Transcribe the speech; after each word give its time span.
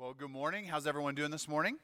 Well, 0.00 0.14
good 0.14 0.30
morning. 0.30 0.64
How's 0.64 0.86
everyone 0.86 1.14
doing 1.14 1.30
this 1.30 1.46
morning? 1.46 1.76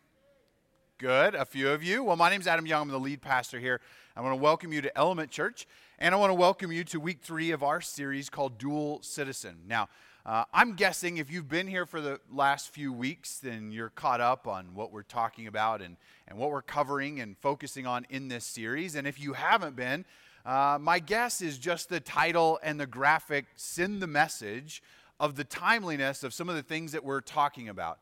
Good. 0.96 1.34
A 1.34 1.44
few 1.44 1.68
of 1.68 1.84
you. 1.84 2.02
Well, 2.02 2.16
my 2.16 2.30
name's 2.30 2.46
Adam 2.46 2.64
Young. 2.64 2.80
I'm 2.80 2.88
the 2.88 2.98
lead 2.98 3.20
pastor 3.20 3.60
here. 3.60 3.82
I 4.16 4.22
want 4.22 4.32
to 4.32 4.42
welcome 4.42 4.72
you 4.72 4.80
to 4.80 4.96
Element 4.96 5.30
Church, 5.30 5.66
and 5.98 6.14
I 6.14 6.18
want 6.18 6.30
to 6.30 6.34
welcome 6.34 6.72
you 6.72 6.82
to 6.84 6.98
week 6.98 7.18
three 7.20 7.50
of 7.50 7.62
our 7.62 7.82
series 7.82 8.30
called 8.30 8.56
Dual 8.56 9.02
Citizen. 9.02 9.58
Now, 9.68 9.90
uh, 10.24 10.44
I'm 10.54 10.76
guessing 10.76 11.18
if 11.18 11.30
you've 11.30 11.50
been 11.50 11.66
here 11.66 11.84
for 11.84 12.00
the 12.00 12.18
last 12.32 12.70
few 12.70 12.90
weeks, 12.90 13.38
then 13.38 13.70
you're 13.70 13.90
caught 13.90 14.22
up 14.22 14.48
on 14.48 14.74
what 14.74 14.92
we're 14.92 15.02
talking 15.02 15.46
about 15.46 15.82
and, 15.82 15.98
and 16.26 16.38
what 16.38 16.50
we're 16.50 16.62
covering 16.62 17.20
and 17.20 17.36
focusing 17.36 17.86
on 17.86 18.06
in 18.08 18.28
this 18.28 18.46
series. 18.46 18.94
And 18.94 19.06
if 19.06 19.20
you 19.20 19.34
haven't 19.34 19.76
been, 19.76 20.06
uh, 20.46 20.78
my 20.80 21.00
guess 21.00 21.42
is 21.42 21.58
just 21.58 21.90
the 21.90 22.00
title 22.00 22.58
and 22.62 22.80
the 22.80 22.86
graphic 22.86 23.44
send 23.56 24.00
the 24.00 24.06
message 24.06 24.82
of 25.20 25.36
the 25.36 25.44
timeliness 25.44 26.22
of 26.22 26.32
some 26.32 26.48
of 26.48 26.54
the 26.54 26.62
things 26.62 26.92
that 26.92 27.04
we're 27.04 27.20
talking 27.20 27.68
about. 27.68 27.98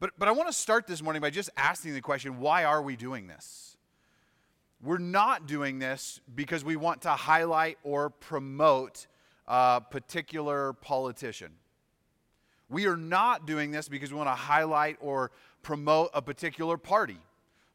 But, 0.00 0.12
but 0.18 0.28
I 0.28 0.32
want 0.32 0.48
to 0.48 0.52
start 0.52 0.86
this 0.86 1.02
morning 1.02 1.20
by 1.20 1.30
just 1.30 1.50
asking 1.56 1.94
the 1.94 2.00
question 2.00 2.38
why 2.38 2.64
are 2.64 2.82
we 2.82 2.96
doing 2.96 3.26
this? 3.26 3.76
We're 4.80 4.98
not 4.98 5.46
doing 5.46 5.80
this 5.80 6.20
because 6.32 6.64
we 6.64 6.76
want 6.76 7.02
to 7.02 7.10
highlight 7.10 7.78
or 7.82 8.10
promote 8.10 9.08
a 9.48 9.80
particular 9.80 10.72
politician. 10.74 11.52
We 12.70 12.86
are 12.86 12.96
not 12.96 13.46
doing 13.46 13.72
this 13.72 13.88
because 13.88 14.12
we 14.12 14.18
want 14.18 14.28
to 14.28 14.34
highlight 14.34 14.98
or 15.00 15.32
promote 15.62 16.10
a 16.14 16.22
particular 16.22 16.76
party. 16.76 17.18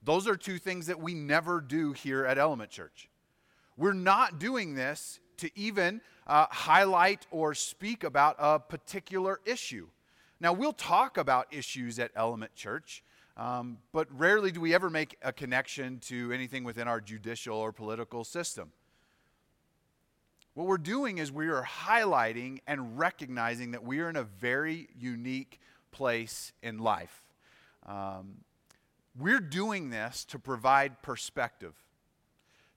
Those 0.04 0.28
are 0.28 0.38
two 0.38 0.60
things 0.60 0.88
that 0.88 1.00
we 1.00 1.14
never 1.14 1.60
do 1.60 1.92
here 1.92 2.26
at 2.26 2.38
Element 2.38 2.70
Church. 2.70 3.10
We're 3.76 3.94
not 3.94 4.40
doing 4.40 4.76
this 4.76 5.20
to 5.38 5.50
even 5.56 6.00
uh, 6.28 6.46
highlight 6.50 7.26
or 7.32 7.54
speak 7.54 8.04
about 8.04 8.36
a 8.40 8.60
particular 8.60 9.42
issue. 9.46 9.88
Now, 10.44 10.52
we'll 10.52 10.74
talk 10.74 11.18
about 11.18 11.48
issues 11.54 12.00
at 12.00 12.12
Element 12.18 12.54
Church, 12.54 13.02
um, 13.38 13.78
but 13.94 14.10
rarely 14.12 14.52
do 14.52 14.60
we 14.60 14.76
ever 14.76 14.90
make 14.90 15.16
a 15.22 15.32
connection 15.32 16.00
to 16.00 16.34
anything 16.34 16.66
within 16.66 16.86
our 16.86 17.00
judicial 17.00 17.56
or 17.56 17.72
political 17.72 18.26
system. 18.26 18.74
What 20.54 20.68
we're 20.68 20.78
doing 20.78 21.20
is 21.20 21.32
we 21.32 21.48
are 21.48 21.64
highlighting 21.64 22.60
and 22.68 23.00
recognizing 23.00 23.72
that 23.72 23.86
we 23.86 24.02
are 24.02 24.10
in 24.10 24.18
a 24.18 24.24
very 24.24 24.90
unique 25.00 25.62
place 25.92 26.52
in 26.62 26.78
life. 26.78 27.24
Um, 27.86 28.42
we're 29.18 29.40
doing 29.40 29.92
this 29.92 30.26
to 30.26 30.40
provide 30.40 31.02
perspective, 31.02 31.74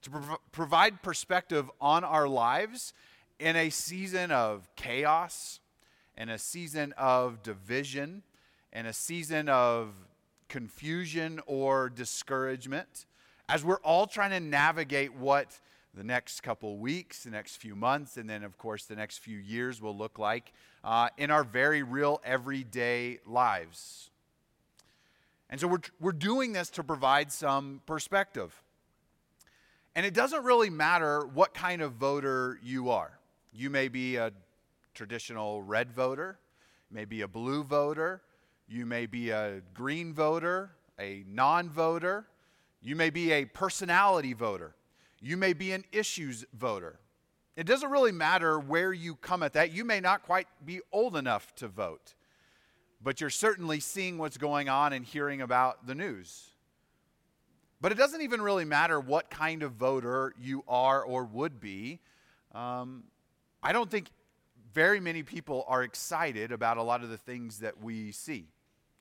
to 0.03 0.11
prov- 0.11 0.39
provide 0.53 1.03
perspective 1.03 1.69
on 1.81 2.05
our 2.05 2.29
lives 2.29 2.95
in 3.41 3.57
a 3.57 3.71
season 3.71 4.31
of 4.31 4.69
chaos, 4.77 5.59
in 6.17 6.29
a 6.29 6.39
season 6.39 6.95
of 6.97 7.43
division, 7.43 8.23
in 8.73 8.87
a 8.87 8.93
season 8.93 9.49
of 9.49 9.95
confusion 10.49 11.41
or 11.47 11.89
discouragement, 11.91 13.07
as 13.49 13.65
we're 13.65 13.81
all 13.81 14.07
trying 14.07 14.31
to 14.31 14.41
navigate 14.41 15.15
what 15.15 15.61
the 15.95 16.05
next 16.05 16.43
couple 16.43 16.77
weeks, 16.77 17.25
the 17.25 17.31
next 17.31 17.57
few 17.57 17.75
months, 17.75 18.17
and 18.17 18.29
then, 18.29 18.45
of 18.45 18.59
course, 18.59 18.85
the 18.85 18.97
next 18.97 19.19
few 19.19 19.39
years 19.39 19.81
will 19.81 19.97
look 19.97 20.19
like 20.19 20.53
uh, 20.85 21.09
in 21.17 21.31
our 21.31 21.43
very 21.43 21.83
real 21.83 22.21
everyday 22.25 23.19
lives. 23.25 24.11
And 25.49 25.61
so 25.61 25.69
we're, 25.69 25.81
we're 26.01 26.13
doing 26.13 26.53
this 26.53 26.71
to 26.71 26.85
provide 26.85 27.33
some 27.33 27.81
perspective. 27.87 28.63
And 29.95 30.05
it 30.05 30.13
doesn't 30.13 30.45
really 30.45 30.69
matter 30.69 31.25
what 31.27 31.55
kind 31.55 31.81
of 31.81 31.93
voter 31.93 32.59
you 32.63 32.91
are. 32.91 33.19
You 33.55 33.71
may 33.71 33.89
be 33.89 34.17
a 34.17 34.33
traditional 34.97 35.63
red 35.63 35.93
voter, 35.93 36.39
maybe 36.91 37.21
a 37.21 37.29
blue 37.29 37.63
voter, 37.63 38.23
you 38.67 38.85
may 38.85 39.07
be 39.07 39.31
a 39.31 39.61
green 39.75 40.13
voter, 40.13 40.73
a 40.99 41.23
non 41.29 41.71
voter, 41.71 42.27
you 42.81 42.97
may 42.97 43.11
be 43.11 43.33
a 43.33 43.45
personality 43.45 44.33
voter, 44.33 44.75
you 45.21 45.37
may 45.37 45.53
be 45.53 45.73
an 45.73 45.85
issues 45.93 46.45
voter. 46.53 46.99
It 47.57 47.67
doesn't 47.67 47.91
really 47.91 48.13
matter 48.13 48.59
where 48.59 48.93
you 48.93 49.15
come 49.15 49.43
at 49.43 49.55
that. 49.55 49.73
You 49.73 49.85
may 49.85 50.01
not 50.01 50.23
quite 50.23 50.47
be 50.65 50.81
old 50.93 51.17
enough 51.17 51.55
to 51.57 51.69
vote, 51.69 52.15
but 53.03 53.21
you're 53.21 53.31
certainly 53.31 53.81
seeing 53.81 54.19
what's 54.19 54.37
going 54.37 54.69
on 54.69 54.93
and 54.93 55.05
hearing 55.05 55.41
about 55.41 55.87
the 55.87 55.95
news. 55.95 56.51
But 57.81 57.93
it 57.93 57.99
doesn't 57.99 58.21
even 58.21 58.43
really 58.43 58.65
matter 58.65 59.01
what 59.01 59.31
kind 59.31 59.63
of 59.63 59.73
voter 59.73 60.35
you 60.39 60.65
are 60.69 61.03
or 61.03 61.25
would 61.25 61.61
be. 61.61 62.01
Um, 62.53 63.05
I 63.63 63.73
don't 63.73 63.91
think 63.91 64.11
very 64.77 65.01
many 65.01 65.23
people 65.23 65.65
are 65.69 65.83
excited 65.83 66.53
about 66.53 66.77
a 66.77 66.83
lot 66.83 67.03
of 67.03 67.09
the 67.09 67.17
things 67.17 67.61
that 67.61 67.83
we 67.83 68.13
see. 68.13 68.45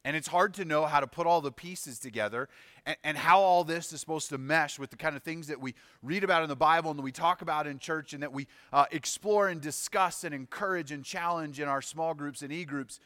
And 0.06 0.16
it's 0.16 0.30
hard 0.30 0.53
to 0.53 0.63
know 0.63 0.86
how 0.86 1.02
to 1.02 1.08
put 1.08 1.28
all 1.28 1.41
the 1.41 1.52
pieces 1.52 2.00
together 2.00 2.47
and, 2.86 2.96
and, 3.03 3.18
how 3.18 3.41
all 3.41 3.66
this 3.66 3.91
is 3.91 4.00
supposed 4.00 4.30
to 4.30 4.38
mesh 4.38 4.80
with 4.80 4.90
the 4.90 4.96
kind 4.96 5.18
of 5.18 5.24
things 5.24 5.47
that 5.47 5.59
we 5.59 5.75
read 6.02 6.24
about 6.24 6.44
in 6.44 6.47
the 6.47 6.56
Bible 6.56 6.91
and 6.91 6.97
that 6.97 7.03
we 7.03 7.12
talk 7.12 7.41
about 7.41 7.68
in 7.68 7.78
church 7.78 8.14
and 8.14 8.24
that 8.24 8.31
we 8.31 8.47
uh, 8.72 8.85
explore 8.91 9.50
and 9.50 9.59
discuss 9.59 10.24
and 10.24 10.34
encourage 10.34 10.94
and 10.94 11.03
challenge 11.03 11.59
in 11.59 11.68
our 11.68 11.81
small 11.81 12.14
groups 12.14 12.41
and 12.41 12.53
e 12.53 12.64
groups 12.64 13.02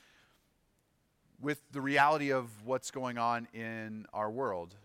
with 1.42 1.60
the 1.72 1.82
reality 1.82 2.32
of 2.32 2.52
what's 2.66 2.92
going 2.92 3.18
on 3.18 3.48
in 3.52 4.06
our 4.14 4.30
world. 4.30 4.76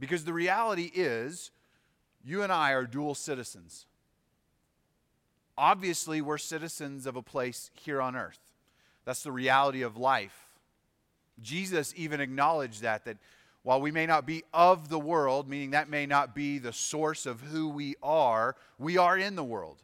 Because 0.00 0.24
the 0.24 0.32
reality 0.32 0.90
is, 0.92 1.52
you 2.24 2.42
and 2.42 2.50
I 2.50 2.72
are 2.72 2.86
dual 2.86 3.14
citizens 3.14 3.86
obviously 5.56 6.20
we're 6.20 6.38
citizens 6.38 7.06
of 7.06 7.16
a 7.16 7.22
place 7.22 7.70
here 7.74 8.00
on 8.00 8.16
earth. 8.16 8.40
That's 9.04 9.22
the 9.22 9.32
reality 9.32 9.82
of 9.82 9.96
life. 9.96 10.50
Jesus 11.42 11.92
even 11.96 12.20
acknowledged 12.20 12.82
that, 12.82 13.04
that 13.04 13.18
while 13.62 13.80
we 13.80 13.90
may 13.90 14.06
not 14.06 14.26
be 14.26 14.44
of 14.52 14.88
the 14.88 14.98
world, 14.98 15.48
meaning 15.48 15.70
that 15.70 15.88
may 15.88 16.06
not 16.06 16.34
be 16.34 16.58
the 16.58 16.72
source 16.72 17.26
of 17.26 17.40
who 17.40 17.68
we 17.68 17.96
are, 18.02 18.56
we 18.78 18.96
are 18.98 19.16
in 19.16 19.36
the 19.36 19.44
world. 19.44 19.82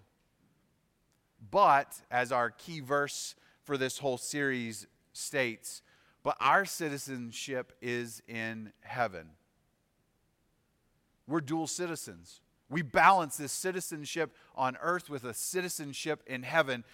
But, 1.50 2.00
as 2.10 2.30
our 2.30 2.50
key 2.50 2.80
verse 2.80 3.34
for 3.64 3.78
this 3.78 3.98
whole 3.98 4.19
series 4.19 4.86
states, 5.12 5.82
but 6.22 6.36
our 6.41 6.64
citizenship 6.64 7.72
is 7.80 8.22
in 8.28 8.72
heaven. 8.82 9.30
We're 11.26 11.41
dual 11.41 11.66
citizens. 11.66 12.41
We 12.70 12.82
balance 12.82 13.36
this 13.36 13.53
citizenship 13.53 14.34
on 14.54 14.78
earth 14.81 15.10
with 15.10 15.25
a 15.25 15.34
citizenship 15.34 16.22
in 16.26 16.44
heaven. 16.44 16.84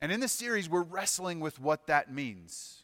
And 0.00 0.10
in 0.10 0.20
this 0.20 0.32
series, 0.32 0.68
we're 0.68 0.82
wrestling 0.82 1.38
with 1.38 1.60
what 1.60 1.86
that 1.86 2.12
means. 2.12 2.82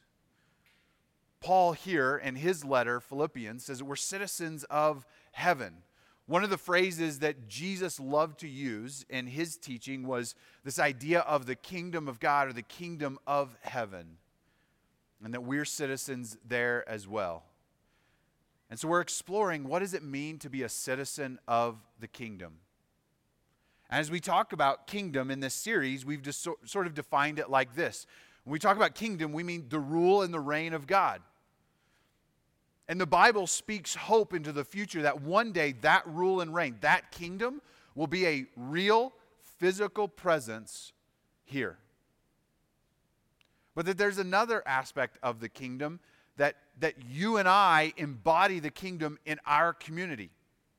Paul, 1.40 1.72
here 1.72 2.16
in 2.16 2.36
his 2.36 2.64
letter, 2.64 3.00
Philippians, 3.00 3.64
says 3.64 3.78
that 3.78 3.84
we're 3.86 3.96
citizens 3.96 4.64
of 4.64 5.06
heaven. 5.32 5.78
One 6.26 6.44
of 6.44 6.50
the 6.50 6.58
phrases 6.58 7.18
that 7.18 7.48
Jesus 7.48 7.98
loved 7.98 8.38
to 8.40 8.48
use 8.48 9.04
in 9.10 9.26
his 9.26 9.56
teaching 9.56 10.06
was 10.06 10.34
this 10.64 10.78
idea 10.78 11.20
of 11.20 11.46
the 11.46 11.56
kingdom 11.56 12.06
of 12.08 12.20
God 12.20 12.48
or 12.48 12.52
the 12.52 12.62
kingdom 12.62 13.18
of 13.26 13.56
heaven, 13.62 14.18
and 15.24 15.34
that 15.34 15.42
we're 15.42 15.64
citizens 15.64 16.36
there 16.46 16.88
as 16.88 17.08
well. 17.08 17.42
And 18.72 18.80
so 18.80 18.88
we're 18.88 19.02
exploring 19.02 19.68
what 19.68 19.80
does 19.80 19.92
it 19.92 20.02
mean 20.02 20.38
to 20.38 20.48
be 20.48 20.62
a 20.62 20.68
citizen 20.70 21.38
of 21.46 21.76
the 22.00 22.08
kingdom. 22.08 22.54
As 23.90 24.10
we 24.10 24.18
talk 24.18 24.54
about 24.54 24.86
kingdom 24.86 25.30
in 25.30 25.40
this 25.40 25.52
series, 25.52 26.06
we've 26.06 26.22
just 26.22 26.48
sort 26.64 26.86
of 26.86 26.94
defined 26.94 27.38
it 27.38 27.50
like 27.50 27.74
this. 27.74 28.06
When 28.44 28.52
we 28.52 28.58
talk 28.58 28.78
about 28.78 28.94
kingdom, 28.94 29.34
we 29.34 29.42
mean 29.42 29.66
the 29.68 29.78
rule 29.78 30.22
and 30.22 30.32
the 30.32 30.40
reign 30.40 30.72
of 30.72 30.86
God. 30.86 31.20
And 32.88 32.98
the 32.98 33.04
Bible 33.04 33.46
speaks 33.46 33.94
hope 33.94 34.32
into 34.32 34.52
the 34.52 34.64
future 34.64 35.02
that 35.02 35.20
one 35.20 35.52
day 35.52 35.72
that 35.82 36.06
rule 36.06 36.40
and 36.40 36.54
reign, 36.54 36.78
that 36.80 37.10
kingdom, 37.10 37.60
will 37.94 38.06
be 38.06 38.26
a 38.26 38.46
real 38.56 39.12
physical 39.58 40.08
presence 40.08 40.94
here. 41.44 41.76
But 43.74 43.84
that 43.84 43.98
there's 43.98 44.16
another 44.16 44.62
aspect 44.66 45.18
of 45.22 45.40
the 45.40 45.50
kingdom 45.50 46.00
that, 46.42 46.56
that 46.80 46.94
you 47.08 47.36
and 47.36 47.48
I 47.48 47.92
embody 47.96 48.58
the 48.58 48.72
kingdom 48.72 49.16
in 49.24 49.38
our 49.46 49.72
community. 49.72 50.30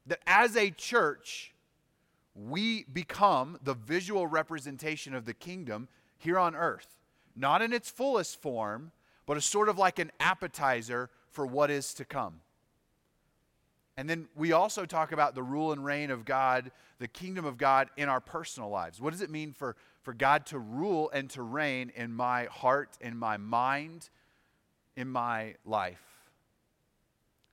That 0.07 0.19
as 0.27 0.57
a 0.57 0.71
church, 0.71 1.54
we 2.36 2.83
become 2.92 3.57
the 3.63 3.74
visual 3.74 4.27
representation 4.27 5.15
of 5.15 5.24
the 5.24 5.33
kingdom 5.33 5.88
here 6.18 6.38
on 6.38 6.54
earth. 6.54 7.00
Not 7.33 7.62
in 7.62 7.71
its 7.71 7.89
fullest 7.89 8.42
form, 8.42 8.92
but 9.25 9.38
a 9.38 9.42
sort 9.42 9.69
of 9.69 9.77
like 9.77 10.00
an 10.00 10.12
appetizer 10.19 11.10
for 11.31 11.45
what 11.45 11.71
is 11.71 11.94
to 11.94 12.04
come. 12.04 12.42
And 13.95 14.10
then 14.10 14.27
we 14.36 14.51
also 14.51 14.86
talk 14.86 15.13
about 15.13 15.33
the 15.33 15.44
rule 15.44 15.71
and 15.71 15.86
reign 15.86 16.12
of 16.12 16.25
God, 16.25 16.71
the 17.00 17.07
kingdom 17.07 17.45
of 17.45 17.57
God 17.57 17.88
in 17.95 18.10
our 18.10 18.19
personal 18.19 18.68
lives. 18.68 19.00
What 19.00 19.12
does 19.12 19.21
it 19.21 19.30
mean 19.30 19.54
for, 19.54 19.77
for 20.01 20.13
God 20.13 20.45
to 20.48 20.60
rule 20.60 21.10
and 21.13 21.30
to 21.30 21.42
reign 21.42 21.89
in 21.95 22.12
my 22.12 22.48
heart, 22.48 22.98
in 23.00 23.15
my 23.15 23.38
mind, 23.38 24.10
in 24.95 25.10
my 25.10 25.56
life. 25.66 26.01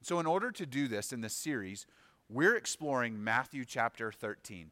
So, 0.03 0.19
in 0.19 0.27
order 0.27 0.51
to 0.53 0.67
do 0.67 0.89
this 0.89 1.13
in 1.13 1.21
this 1.21 1.35
series, 1.35 1.87
we're 2.29 2.57
exploring 2.57 3.23
Matthew 3.23 3.65
chapter 3.65 4.13
13. 4.13 4.71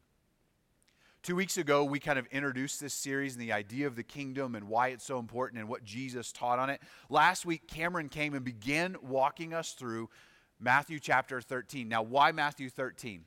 Two 1.21 1.35
weeks 1.35 1.57
ago, 1.57 1.83
we 1.83 1.99
kind 1.99 2.17
of 2.17 2.25
introduced 2.27 2.79
this 2.79 2.93
series 2.93 3.33
and 3.33 3.41
the 3.41 3.51
idea 3.51 3.85
of 3.85 3.97
the 3.97 4.03
kingdom 4.03 4.55
and 4.55 4.69
why 4.69 4.87
it's 4.87 5.03
so 5.03 5.19
important 5.19 5.59
and 5.59 5.67
what 5.67 5.83
Jesus 5.83 6.31
taught 6.31 6.59
on 6.59 6.69
it. 6.69 6.81
Last 7.09 7.45
week, 7.45 7.67
Cameron 7.67 8.07
came 8.07 8.33
and 8.33 8.45
began 8.45 8.95
walking 9.01 9.53
us 9.53 9.73
through 9.73 10.09
Matthew 10.59 10.97
chapter 10.99 11.41
13. 11.41 11.89
Now, 11.89 12.03
why 12.03 12.31
Matthew 12.31 12.69
13? 12.69 13.25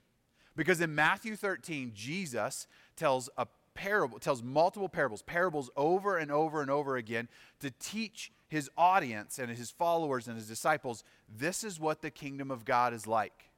Because 0.56 0.80
in 0.80 0.94
Matthew 0.94 1.36
13, 1.36 1.92
Jesus 1.94 2.66
tells 2.96 3.28
a 3.36 3.46
parable, 3.74 4.18
tells 4.18 4.42
multiple 4.42 4.88
parables, 4.88 5.22
parables 5.22 5.70
over 5.76 6.16
and 6.16 6.30
over 6.30 6.62
and 6.62 6.70
over 6.70 6.96
again 6.96 7.28
to 7.60 7.70
teach 7.70 8.32
his 8.52 8.68
audience 8.76 9.38
and 9.38 9.50
his 9.50 9.70
followers 9.70 10.28
and 10.28 10.36
his 10.36 10.46
disciples 10.46 11.04
this 11.38 11.64
is 11.64 11.80
what 11.80 12.02
the 12.02 12.10
kingdom 12.10 12.50
of 12.50 12.66
God 12.66 12.92
is 12.92 13.06
like. 13.06 13.48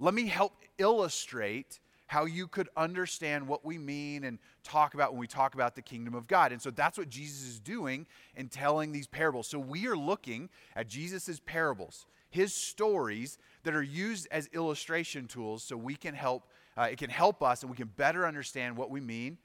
Let 0.00 0.14
me 0.14 0.26
help 0.26 0.56
illustrate 0.78 1.78
how 2.08 2.24
you 2.24 2.48
could 2.48 2.68
understand 2.76 3.46
what 3.46 3.64
we 3.64 3.78
mean 3.78 4.24
and 4.24 4.40
talk 4.64 4.94
about 4.94 5.12
when 5.12 5.20
we 5.20 5.28
talk 5.28 5.54
about 5.54 5.76
the 5.76 5.80
kingdom 5.80 6.12
of 6.12 6.26
God. 6.26 6.50
And 6.50 6.60
so 6.60 6.72
that's 6.72 6.98
what 6.98 7.08
Jesus 7.08 7.46
is 7.46 7.60
doing 7.60 8.04
in 8.34 8.48
telling 8.48 8.90
these 8.90 9.06
parables. 9.06 9.46
So 9.46 9.60
we 9.60 9.86
are 9.86 9.96
looking 9.96 10.50
at 10.74 10.88
Jesus' 10.88 11.40
parables, 11.46 12.04
his 12.28 12.52
stories 12.52 13.38
that 13.62 13.74
are 13.76 13.82
used 13.82 14.26
as 14.32 14.48
illustration 14.52 15.28
tools 15.28 15.62
so 15.62 15.76
we 15.76 15.94
can 15.94 16.16
help, 16.16 16.48
uh, 16.76 16.88
it 16.90 16.98
can 16.98 17.10
help 17.10 17.44
us 17.44 17.62
and 17.62 17.70
we 17.70 17.76
can 17.76 17.92
better 17.96 18.26
understand 18.26 18.76
what 18.76 18.90
we 18.90 18.98
mean 18.98 19.38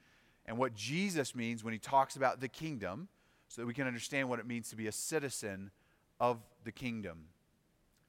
and 0.48 0.58
what 0.58 0.74
Jesus 0.74 1.36
means 1.36 1.64
when 1.64 1.72
he 1.72 1.80
talks 1.80 2.16
about 2.16 2.42
the 2.42 2.48
kingdom 2.48 3.10
so 3.48 3.62
that 3.62 3.68
we 3.68 3.74
can 3.74 3.88
understand 3.88 4.30
what 4.30 4.40
it 4.40 4.48
means 4.48 4.70
to 4.70 4.76
be 4.76 4.88
a 4.88 4.92
citizen 4.92 5.72
of 6.20 6.40
the 6.64 6.72
kingdom. 6.72 7.26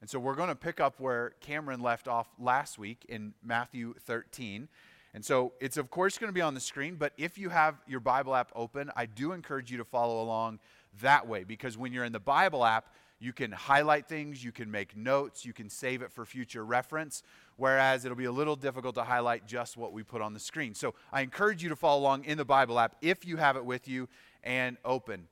And 0.01 0.09
so 0.09 0.19
we're 0.19 0.35
going 0.35 0.49
to 0.49 0.55
pick 0.55 0.79
up 0.79 0.99
where 0.99 1.33
Cameron 1.41 1.81
left 1.81 2.07
off 2.07 2.27
last 2.39 2.77
week 2.77 3.05
in 3.09 3.33
Matthew 3.43 3.93
13. 4.05 4.69
And 5.13 5.25
so 5.25 5.53
it's, 5.59 5.77
of 5.77 5.89
course, 5.89 6.17
going 6.17 6.29
to 6.29 6.33
be 6.33 6.41
on 6.41 6.53
the 6.53 6.59
screen, 6.59 6.95
but 6.95 7.13
if 7.17 7.37
you 7.37 7.49
have 7.49 7.75
your 7.87 7.99
Bible 7.99 8.35
app 8.35 8.51
open, 8.55 8.91
I 8.95 9.05
do 9.07 9.31
encourage 9.31 9.71
you 9.71 9.77
to 9.79 9.83
follow 9.83 10.21
along 10.21 10.59
that 11.01 11.27
way 11.27 11.43
because 11.43 11.77
when 11.77 11.91
you're 11.91 12.05
in 12.05 12.11
the 12.11 12.19
Bible 12.19 12.63
app, 12.63 12.93
you 13.19 13.33
can 13.33 13.51
highlight 13.51 14.07
things, 14.07 14.43
you 14.43 14.51
can 14.51 14.71
make 14.71 14.95
notes, 14.95 15.43
you 15.43 15.51
can 15.51 15.69
save 15.69 16.01
it 16.01 16.11
for 16.11 16.25
future 16.25 16.63
reference, 16.63 17.21
whereas 17.57 18.05
it'll 18.05 18.17
be 18.17 18.25
a 18.25 18.31
little 18.31 18.55
difficult 18.55 18.95
to 18.95 19.03
highlight 19.03 19.45
just 19.45 19.75
what 19.75 19.91
we 19.91 20.03
put 20.03 20.21
on 20.21 20.33
the 20.33 20.39
screen. 20.39 20.73
So 20.73 20.95
I 21.11 21.21
encourage 21.21 21.61
you 21.61 21.69
to 21.69 21.75
follow 21.75 21.99
along 21.99 22.23
in 22.23 22.37
the 22.37 22.45
Bible 22.45 22.79
app 22.79 22.95
if 23.01 23.25
you 23.25 23.37
have 23.37 23.57
it 23.57 23.65
with 23.65 23.87
you 23.87 24.07
and 24.43 24.77
open. 24.85 25.27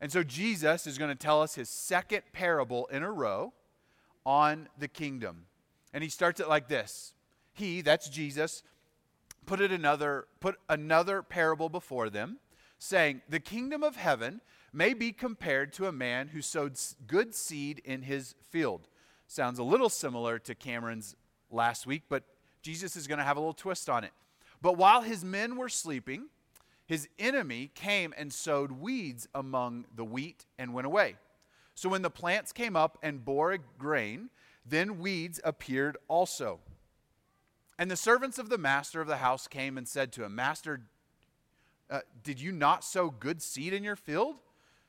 And 0.00 0.12
so 0.12 0.22
Jesus 0.22 0.86
is 0.86 0.96
going 0.96 1.10
to 1.10 1.16
tell 1.16 1.42
us 1.42 1.56
his 1.56 1.68
second 1.68 2.22
parable 2.32 2.86
in 2.86 3.02
a 3.02 3.10
row 3.10 3.52
on 4.24 4.68
the 4.78 4.86
kingdom. 4.86 5.46
And 5.92 6.04
he 6.04 6.10
starts 6.10 6.38
it 6.38 6.48
like 6.48 6.68
this 6.68 7.14
He, 7.52 7.80
that's 7.80 8.08
Jesus, 8.08 8.62
put 9.44 9.60
it 9.60 9.72
another, 9.72 10.26
put 10.38 10.56
another 10.68 11.22
parable 11.22 11.68
before 11.68 12.10
them, 12.10 12.38
saying, 12.78 13.22
The 13.28 13.40
kingdom 13.40 13.82
of 13.82 13.96
heaven 13.96 14.40
may 14.72 14.94
be 14.94 15.12
compared 15.12 15.72
to 15.74 15.86
a 15.86 15.92
man 15.92 16.28
who 16.28 16.42
sowed 16.42 16.78
good 17.06 17.34
seed 17.34 17.80
in 17.84 18.02
his 18.02 18.34
field. 18.50 18.88
Sounds 19.26 19.58
a 19.58 19.64
little 19.64 19.88
similar 19.88 20.38
to 20.40 20.54
Cameron's 20.54 21.16
last 21.50 21.86
week, 21.86 22.02
but 22.08 22.24
Jesus 22.62 22.96
is 22.96 23.06
going 23.06 23.18
to 23.18 23.24
have 23.24 23.36
a 23.36 23.40
little 23.40 23.52
twist 23.52 23.88
on 23.88 24.04
it. 24.04 24.12
But 24.60 24.76
while 24.76 25.02
his 25.02 25.24
men 25.24 25.56
were 25.56 25.68
sleeping, 25.68 26.26
his 26.86 27.08
enemy 27.18 27.70
came 27.74 28.14
and 28.16 28.32
sowed 28.32 28.72
weeds 28.72 29.28
among 29.34 29.84
the 29.94 30.04
wheat 30.04 30.46
and 30.58 30.72
went 30.72 30.86
away. 30.86 31.16
So 31.74 31.88
when 31.88 32.02
the 32.02 32.10
plants 32.10 32.52
came 32.52 32.74
up 32.74 32.98
and 33.02 33.24
bore 33.24 33.56
grain, 33.78 34.30
then 34.66 34.98
weeds 34.98 35.40
appeared 35.44 35.96
also. 36.08 36.60
And 37.78 37.90
the 37.90 37.96
servants 37.96 38.38
of 38.38 38.48
the 38.48 38.58
master 38.58 39.00
of 39.00 39.06
the 39.06 39.18
house 39.18 39.46
came 39.46 39.78
and 39.78 39.86
said 39.86 40.12
to 40.12 40.24
him, 40.24 40.34
Master, 40.34 40.80
uh, 41.88 42.00
did 42.22 42.40
you 42.40 42.50
not 42.50 42.82
sow 42.82 43.10
good 43.10 43.40
seed 43.40 43.72
in 43.72 43.84
your 43.84 43.96
field? 43.96 44.36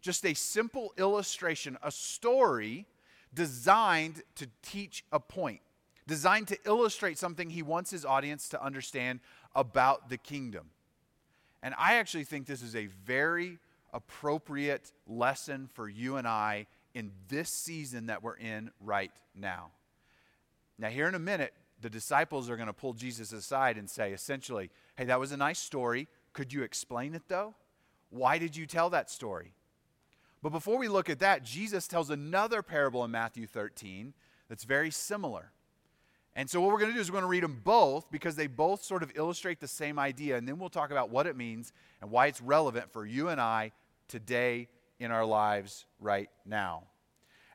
just 0.00 0.24
a 0.24 0.34
simple 0.34 0.92
illustration, 0.96 1.76
a 1.82 1.90
story 1.90 2.86
designed 3.32 4.22
to 4.36 4.48
teach 4.62 5.04
a 5.12 5.20
point, 5.20 5.60
designed 6.06 6.48
to 6.48 6.58
illustrate 6.64 7.18
something 7.18 7.50
he 7.50 7.62
wants 7.62 7.90
his 7.90 8.04
audience 8.04 8.48
to 8.48 8.62
understand 8.62 9.20
about 9.54 10.08
the 10.08 10.16
kingdom. 10.16 10.70
And 11.62 11.74
I 11.78 11.96
actually 11.96 12.24
think 12.24 12.46
this 12.46 12.62
is 12.62 12.74
a 12.74 12.86
very 12.86 13.58
appropriate 13.92 14.92
lesson 15.06 15.68
for 15.72 15.88
you 15.88 16.16
and 16.16 16.26
I 16.26 16.66
in 16.94 17.12
this 17.28 17.50
season 17.50 18.06
that 18.06 18.22
we're 18.22 18.36
in 18.36 18.70
right 18.80 19.12
now. 19.34 19.70
Now, 20.78 20.88
here 20.88 21.06
in 21.06 21.14
a 21.14 21.20
minute, 21.20 21.52
the 21.80 21.90
disciples 21.90 22.48
are 22.50 22.56
going 22.56 22.66
to 22.66 22.72
pull 22.72 22.94
Jesus 22.94 23.32
aside 23.32 23.76
and 23.76 23.88
say, 23.88 24.12
essentially, 24.12 24.70
hey, 24.96 25.04
that 25.04 25.20
was 25.20 25.32
a 25.32 25.36
nice 25.36 25.58
story. 25.58 26.08
Could 26.32 26.52
you 26.52 26.62
explain 26.62 27.14
it 27.14 27.22
though? 27.28 27.54
Why 28.10 28.38
did 28.38 28.56
you 28.56 28.66
tell 28.66 28.90
that 28.90 29.10
story? 29.10 29.52
But 30.42 30.50
before 30.50 30.78
we 30.78 30.88
look 30.88 31.10
at 31.10 31.18
that, 31.18 31.44
Jesus 31.44 31.86
tells 31.86 32.10
another 32.10 32.62
parable 32.62 33.04
in 33.04 33.10
Matthew 33.10 33.46
13 33.46 34.14
that's 34.48 34.64
very 34.64 34.90
similar. 34.90 35.52
And 36.34 36.48
so, 36.48 36.60
what 36.60 36.70
we're 36.70 36.78
going 36.78 36.90
to 36.90 36.94
do 36.94 37.00
is 37.00 37.10
we're 37.10 37.20
going 37.20 37.24
to 37.24 37.28
read 37.28 37.42
them 37.42 37.60
both 37.62 38.10
because 38.10 38.36
they 38.36 38.46
both 38.46 38.82
sort 38.82 39.02
of 39.02 39.12
illustrate 39.16 39.60
the 39.60 39.68
same 39.68 39.98
idea, 39.98 40.36
and 40.36 40.46
then 40.46 40.58
we'll 40.58 40.70
talk 40.70 40.90
about 40.90 41.10
what 41.10 41.26
it 41.26 41.36
means 41.36 41.72
and 42.00 42.10
why 42.10 42.26
it's 42.26 42.40
relevant 42.40 42.92
for 42.92 43.04
you 43.04 43.28
and 43.28 43.40
I 43.40 43.72
today 44.08 44.68
in 44.98 45.10
our 45.10 45.24
lives 45.24 45.86
right 45.98 46.30
now. 46.46 46.84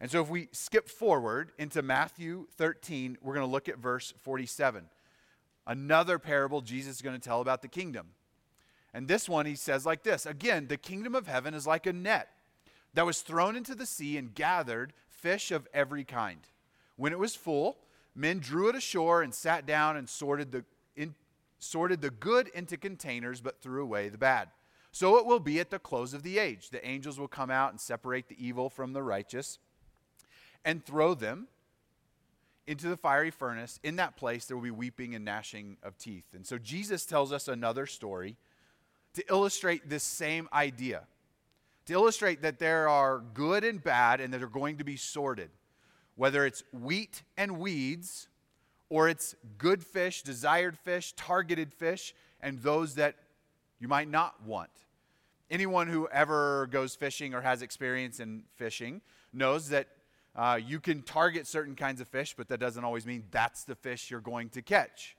And 0.01 0.11
so 0.11 0.21
if 0.21 0.29
we 0.29 0.49
skip 0.51 0.89
forward 0.89 1.51
into 1.57 1.81
Matthew 1.81 2.47
13, 2.57 3.17
we're 3.21 3.33
going 3.33 3.45
to 3.45 3.51
look 3.51 3.69
at 3.69 3.77
verse 3.77 4.13
47. 4.23 4.85
Another 5.65 6.19
parable 6.19 6.61
Jesus 6.61 6.97
is 6.97 7.01
going 7.01 7.15
to 7.15 7.21
tell 7.21 7.41
about 7.41 7.61
the 7.61 7.67
kingdom. 7.67 8.07
And 8.93 9.07
this 9.07 9.27
one 9.27 9.45
he 9.45 9.55
says 9.55 9.85
like 9.85 10.03
this 10.03 10.25
Again, 10.25 10.67
the 10.67 10.77
kingdom 10.77 11.15
of 11.15 11.27
heaven 11.27 11.53
is 11.53 11.65
like 11.65 11.85
a 11.85 11.93
net 11.93 12.29
that 12.95 13.05
was 13.05 13.21
thrown 13.21 13.55
into 13.55 13.75
the 13.75 13.85
sea 13.85 14.17
and 14.17 14.33
gathered 14.33 14.93
fish 15.09 15.51
of 15.51 15.67
every 15.73 16.03
kind. 16.03 16.39
When 16.95 17.13
it 17.13 17.19
was 17.19 17.35
full, 17.35 17.77
men 18.15 18.39
drew 18.39 18.69
it 18.69 18.75
ashore 18.75 19.21
and 19.21 19.33
sat 19.33 19.65
down 19.65 19.97
and 19.97 20.09
sorted 20.09 20.51
the, 20.51 20.65
in, 20.95 21.13
sorted 21.59 22.01
the 22.01 22.09
good 22.09 22.47
into 22.49 22.77
containers, 22.77 23.41
but 23.41 23.61
threw 23.61 23.83
away 23.83 24.09
the 24.09 24.17
bad. 24.17 24.49
So 24.91 25.17
it 25.17 25.25
will 25.25 25.41
be 25.41 25.59
at 25.59 25.69
the 25.69 25.79
close 25.79 26.13
of 26.13 26.23
the 26.23 26.39
age. 26.39 26.69
The 26.69 26.85
angels 26.87 27.19
will 27.19 27.27
come 27.27 27.51
out 27.51 27.71
and 27.71 27.81
separate 27.81 28.29
the 28.29 28.45
evil 28.45 28.69
from 28.69 28.93
the 28.93 29.03
righteous 29.03 29.59
and 30.63 30.83
throw 30.83 31.13
them 31.13 31.47
into 32.65 32.87
the 32.87 32.97
fiery 32.97 33.29
furnace. 33.29 33.79
In 33.83 33.97
that 33.97 34.15
place, 34.15 34.45
there 34.45 34.55
will 34.55 34.63
be 34.63 34.71
weeping 34.71 35.13
and 35.13 35.25
gnashing 35.25 35.77
of 35.83 35.97
teeth. 35.97 36.33
And 36.33 36.47
so 36.47 36.57
Jesus 36.57 37.05
tells 37.05 37.33
us 37.33 37.47
another 37.47 37.85
story 37.85 38.37
to 39.15 39.23
illustrate 39.29 39.89
this 39.89 40.03
same 40.03 40.47
idea, 40.53 41.03
to 41.85 41.93
illustrate 41.93 42.41
that 42.41 42.59
there 42.59 42.89
are 42.89 43.19
good 43.33 43.63
and 43.63 43.83
bad 43.83 44.19
and 44.21 44.33
that 44.33 44.41
are 44.41 44.47
going 44.47 44.77
to 44.77 44.83
be 44.83 44.97
sorted. 44.97 45.49
Whether 46.15 46.45
it's 46.45 46.63
wheat 46.71 47.23
and 47.37 47.59
weeds, 47.59 48.27
or 48.89 49.09
it's 49.09 49.35
good 49.57 49.83
fish, 49.83 50.21
desired 50.21 50.77
fish, 50.77 51.13
targeted 51.13 51.73
fish, 51.73 52.13
and 52.41 52.59
those 52.59 52.95
that 52.95 53.15
you 53.79 53.87
might 53.87 54.09
not 54.09 54.41
want. 54.45 54.69
Anyone 55.49 55.87
who 55.87 56.07
ever 56.07 56.67
goes 56.67 56.95
fishing 56.95 57.33
or 57.33 57.41
has 57.41 57.61
experience 57.61 58.19
in 58.19 58.43
fishing 58.55 59.01
knows 59.33 59.69
that 59.69 59.87
uh, 60.35 60.59
you 60.63 60.79
can 60.79 61.01
target 61.01 61.47
certain 61.47 61.75
kinds 61.75 62.01
of 62.01 62.07
fish, 62.07 62.35
but 62.35 62.47
that 62.47 62.59
doesn't 62.59 62.83
always 62.83 63.05
mean 63.05 63.23
that's 63.31 63.63
the 63.63 63.75
fish 63.75 64.09
you're 64.09 64.19
going 64.19 64.49
to 64.49 64.61
catch. 64.61 65.15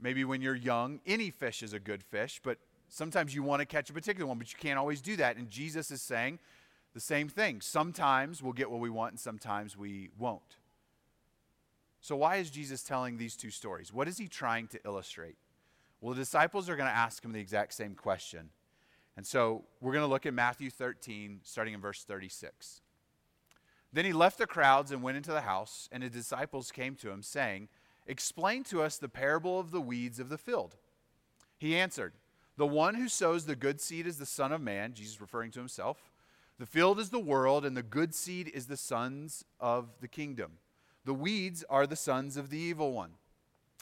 Maybe 0.00 0.24
when 0.24 0.40
you're 0.40 0.54
young, 0.54 1.00
any 1.06 1.30
fish 1.30 1.62
is 1.62 1.72
a 1.72 1.80
good 1.80 2.02
fish, 2.02 2.40
but 2.42 2.58
sometimes 2.90 3.34
you 3.34 3.42
want 3.42 3.60
to 3.60 3.66
catch 3.66 3.88
a 3.88 3.92
particular 3.92 4.26
one, 4.26 4.38
but 4.38 4.52
you 4.52 4.58
can't 4.58 4.78
always 4.78 5.00
do 5.00 5.16
that. 5.16 5.36
And 5.36 5.48
Jesus 5.48 5.90
is 5.90 6.02
saying 6.02 6.38
the 6.92 7.00
same 7.00 7.28
thing. 7.28 7.60
Sometimes 7.60 8.42
we'll 8.42 8.52
get 8.52 8.70
what 8.70 8.80
we 8.80 8.90
want, 8.90 9.12
and 9.12 9.20
sometimes 9.20 9.76
we 9.76 10.10
won't. 10.18 10.56
So, 12.02 12.16
why 12.16 12.36
is 12.36 12.50
Jesus 12.50 12.82
telling 12.82 13.16
these 13.16 13.36
two 13.36 13.50
stories? 13.50 13.92
What 13.92 14.08
is 14.08 14.18
he 14.18 14.28
trying 14.28 14.66
to 14.68 14.80
illustrate? 14.84 15.36
Well, 16.00 16.14
the 16.14 16.20
disciples 16.20 16.68
are 16.68 16.76
going 16.76 16.88
to 16.88 16.96
ask 16.96 17.24
him 17.24 17.32
the 17.32 17.40
exact 17.40 17.74
same 17.74 17.94
question. 17.94 18.50
And 19.16 19.26
so 19.26 19.64
we're 19.80 19.92
going 19.92 20.04
to 20.04 20.10
look 20.10 20.24
at 20.24 20.32
Matthew 20.32 20.70
13, 20.70 21.40
starting 21.42 21.74
in 21.74 21.80
verse 21.80 22.04
36. 22.04 22.80
Then 23.92 24.04
he 24.04 24.12
left 24.12 24.38
the 24.38 24.46
crowds 24.46 24.92
and 24.92 25.02
went 25.02 25.18
into 25.18 25.32
the 25.32 25.42
house, 25.42 25.88
and 25.92 26.02
his 26.02 26.12
disciples 26.12 26.70
came 26.70 26.94
to 26.96 27.10
him, 27.10 27.22
saying, 27.22 27.68
explain 28.06 28.64
to 28.64 28.82
us 28.82 28.96
the 28.96 29.08
parable 29.08 29.60
of 29.60 29.72
the 29.72 29.80
weeds 29.80 30.20
of 30.20 30.28
the 30.28 30.38
field. 30.38 30.76
He 31.58 31.76
answered, 31.76 32.14
The 32.60 32.66
one 32.66 32.94
who 32.94 33.08
sows 33.08 33.46
the 33.46 33.56
good 33.56 33.80
seed 33.80 34.06
is 34.06 34.18
the 34.18 34.26
Son 34.26 34.52
of 34.52 34.60
Man, 34.60 34.92
Jesus 34.92 35.18
referring 35.18 35.50
to 35.52 35.58
himself. 35.58 36.10
The 36.58 36.66
field 36.66 37.00
is 37.00 37.08
the 37.08 37.18
world, 37.18 37.64
and 37.64 37.74
the 37.74 37.82
good 37.82 38.14
seed 38.14 38.50
is 38.52 38.66
the 38.66 38.76
sons 38.76 39.46
of 39.58 39.88
the 40.02 40.08
kingdom. 40.08 40.58
The 41.06 41.14
weeds 41.14 41.64
are 41.70 41.86
the 41.86 41.96
sons 41.96 42.36
of 42.36 42.50
the 42.50 42.58
evil 42.58 42.92
one. 42.92 43.12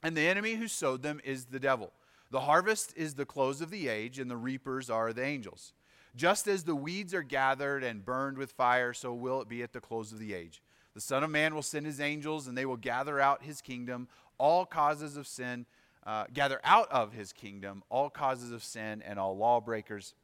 And 0.05 0.17
the 0.17 0.29
enemy 0.29 0.55
who 0.55 0.69
sowed 0.69 1.03
them 1.03 1.21
is 1.25 1.47
the 1.47 1.59
devil. 1.59 1.91
The 2.31 2.43
harvest 2.43 2.95
is 2.97 3.15
the 3.15 3.27
close 3.27 3.61
of 3.61 3.71
the 3.71 3.89
age, 3.89 4.21
and 4.21 4.31
the 4.31 4.37
reapers 4.37 4.89
are 4.89 5.13
the 5.13 5.25
angels. 5.25 5.73
Just 6.15 6.47
as 6.47 6.63
the 6.63 6.77
weeds 6.77 7.13
are 7.13 7.25
gathered 7.25 7.83
and 7.83 8.05
burned 8.05 8.39
with 8.39 8.53
fire, 8.53 8.93
so 8.93 9.13
will 9.13 9.43
it 9.43 9.49
be 9.49 9.65
at 9.65 9.73
the 9.73 9.81
close 9.81 10.13
of 10.13 10.21
the 10.21 10.35
age. 10.35 10.63
The 10.95 11.01
Son 11.01 11.25
of 11.25 11.31
Man 11.31 11.53
will 11.53 11.63
send 11.63 11.85
his 11.85 12.01
angels, 12.01 12.47
and 12.47 12.57
they 12.57 12.65
will 12.65 12.77
gather 12.77 13.19
out 13.19 13.43
his 13.43 13.61
kingdom, 13.61 14.07
all 14.39 14.65
causes 14.65 15.17
of 15.17 15.27
sin, 15.27 15.67
uh, 16.09 16.25
gather 16.33 16.59
out 16.65 16.91
of 16.91 17.13
his 17.13 17.35
kingdom 17.35 17.83
all 17.91 18.09
causes 18.09 18.51
of 18.51 18.65
sin 18.65 19.03
and 19.07 19.19
all 19.19 19.37
lawbreakers, 19.37 20.15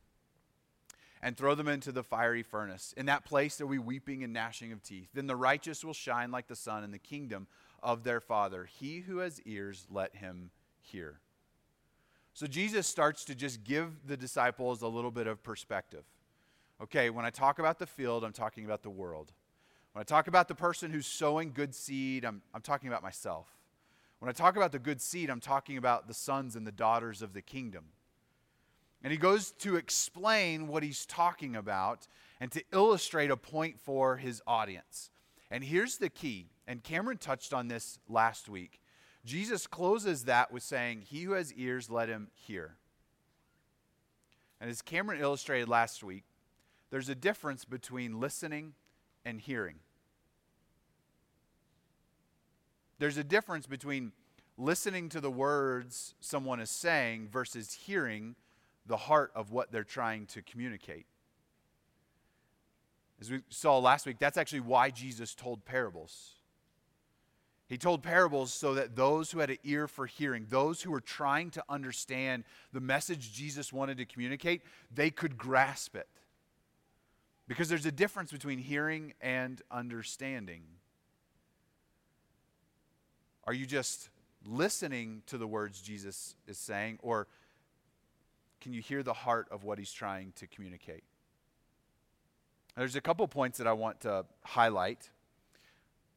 and 1.23 1.37
throw 1.37 1.55
them 1.55 1.69
into 1.69 1.93
the 1.93 2.03
fiery 2.03 2.43
furnace. 2.43 2.95
In 2.97 3.05
that 3.07 3.26
place 3.26 3.57
there 3.57 3.67
will 3.67 3.75
be 3.75 3.79
weeping 3.79 4.25
and 4.25 4.33
gnashing 4.33 4.73
of 4.73 4.83
teeth. 4.83 5.11
Then 5.12 5.26
the 5.26 5.37
righteous 5.37 5.85
will 5.85 5.93
shine 5.93 6.31
like 6.31 6.49
the 6.49 6.57
sun 6.57 6.85
in 6.85 6.91
the 6.91 6.99
kingdom 6.99 7.47
of 7.83 8.03
their 8.03 8.21
Father. 8.21 8.64
He 8.64 9.00
who 9.00 9.19
has 9.19 9.43
ears, 9.43 9.87
let 9.91 10.17
him 10.17 10.50
hear. 10.81 11.21
So 12.33 12.47
Jesus 12.47 12.87
starts 12.87 13.23
to 13.26 13.35
just 13.35 13.62
give 13.62 14.07
the 14.07 14.17
disciples 14.17 14.81
a 14.81 14.88
little 14.88 15.11
bit 15.11 15.26
of 15.26 15.43
perspective. 15.43 16.05
Okay, 16.83 17.11
when 17.11 17.26
I 17.26 17.31
talk 17.31 17.59
about 17.59 17.79
the 17.79 17.87
field, 17.87 18.25
I'm 18.25 18.33
talking 18.33 18.64
about 18.64 18.83
the 18.83 18.91
world. 18.91 19.33
When 19.93 20.00
I 20.00 20.05
talk 20.05 20.29
about 20.29 20.49
the 20.49 20.55
person 20.55 20.91
who's 20.91 21.07
sowing 21.07 21.53
good 21.53 21.75
seed, 21.75 22.25
I'm, 22.25 22.41
I'm 22.55 22.62
talking 22.62 22.88
about 22.88 23.03
myself. 23.03 23.49
When 24.25 24.31
I 24.31 24.33
talk 24.33 24.57
about 24.57 24.73
the 24.73 24.78
good 24.78 25.02
seed, 25.02 25.28
I'm 25.28 25.38
talking 25.38 25.76
about 25.76 26.09
the 26.09 26.14
sons 26.14 26.57
and 26.57 26.66
the 26.66 26.73
daughters 26.73 27.21
of 27.21 27.35
the 27.35 27.43
kingdom. 27.43 27.88
And 29.02 29.12
he 29.12 29.19
goes 29.19 29.50
to 29.59 29.76
explain 29.76 30.66
what 30.66 30.83
he's 30.83 31.04
talking 31.04 31.54
about 31.54 32.09
and 32.40 32.50
to 32.52 32.62
illustrate 32.73 33.31
a 33.31 33.37
point 33.37 33.78
for 33.78 34.16
his 34.16 34.40
audience. 34.47 35.11
And 35.50 35.62
here's 35.62 35.99
the 35.99 36.09
key, 36.09 36.47
and 36.66 36.83
Cameron 36.83 37.19
touched 37.19 37.52
on 37.52 37.69
this 37.69 37.99
last 38.09 38.49
week. 38.49 38.81
Jesus 39.26 39.66
closes 39.66 40.25
that 40.25 40.50
with 40.50 40.62
saying, 40.62 41.02
He 41.02 41.25
who 41.25 41.33
has 41.33 41.52
ears, 41.52 41.90
let 41.90 42.09
him 42.09 42.28
hear. 42.33 42.76
And 44.59 44.71
as 44.71 44.81
Cameron 44.81 45.21
illustrated 45.21 45.69
last 45.69 46.02
week, 46.02 46.25
there's 46.88 47.11
a 47.11 47.14
difference 47.14 47.66
between 47.66 48.21
listening 48.21 48.73
and 49.23 49.38
hearing. 49.38 49.81
There's 52.99 53.17
a 53.17 53.25
difference 53.25 53.67
between 53.67 54.13
listening 54.57 55.09
to 55.11 55.21
the 55.21 55.31
words 55.31 56.15
someone 56.21 56.61
is 56.61 56.71
saying 56.71 57.29
versus 57.31 57.73
hearing 57.73 58.37
the 58.87 58.97
heart 58.97 59.33
of 59.35 59.51
what 59.51 59.73
they're 59.73 59.85
trying 59.85 60.27
to 60.27 60.43
communicate. 60.43 61.07
As 63.21 63.31
we 63.31 63.41
saw 63.49 63.79
last 63.79 64.07
week, 64.07 64.19
that's 64.19 64.37
actually 64.37 64.61
why 64.61 64.91
Jesus 64.91 65.35
told 65.35 65.65
parables. 65.65 66.33
He 67.67 67.79
told 67.79 68.03
parables 68.03 68.53
so 68.53 68.75
that 68.75 68.95
those 68.95 69.31
who 69.31 69.39
had 69.39 69.51
an 69.51 69.57
ear 69.65 69.89
for 69.89 70.07
hearing, 70.07 70.47
those 70.49 70.83
who 70.83 70.91
were 70.91 71.01
trying 71.01 71.51
to 71.53 71.65
understand 71.69 72.45
the 72.73 72.81
message 72.81 73.33
Jesus 73.33 73.73
wanted 73.73 73.97
to 73.97 74.05
communicate, 74.05 74.63
they 74.93 75.11
could 75.11 75.39
grasp 75.39 75.97
it. 75.97 76.09
Because 77.49 77.69
there's 77.69 77.87
a 77.87 77.93
difference 77.93 78.31
between 78.31 78.59
hearing 78.59 79.15
and 79.21 79.63
understanding. 79.71 80.63
Are 83.47 83.53
you 83.53 83.67
just 83.67 84.09
listening 84.47 85.23
to 85.27 85.39
the 85.39 85.47
words 85.47 85.81
Jesus 85.81 86.35
is 86.47 86.59
saying, 86.59 86.99
or 87.03 87.27
can 88.61 88.73
you 88.73 88.81
hear 88.81 89.03
the 89.03 89.13
heart 89.13 89.49
of 89.51 89.65
what 89.65 89.79
he's 89.79 89.93
trying 89.93 90.33
to 90.37 90.47
communicate? 90.47 91.05
There's 92.77 92.97
a 92.97 93.01
couple 93.01 93.27
points 93.29 93.59
that 93.59 93.67
I 93.67 93.73
want 93.73 94.01
to 94.01 94.25
highlight 94.43 95.11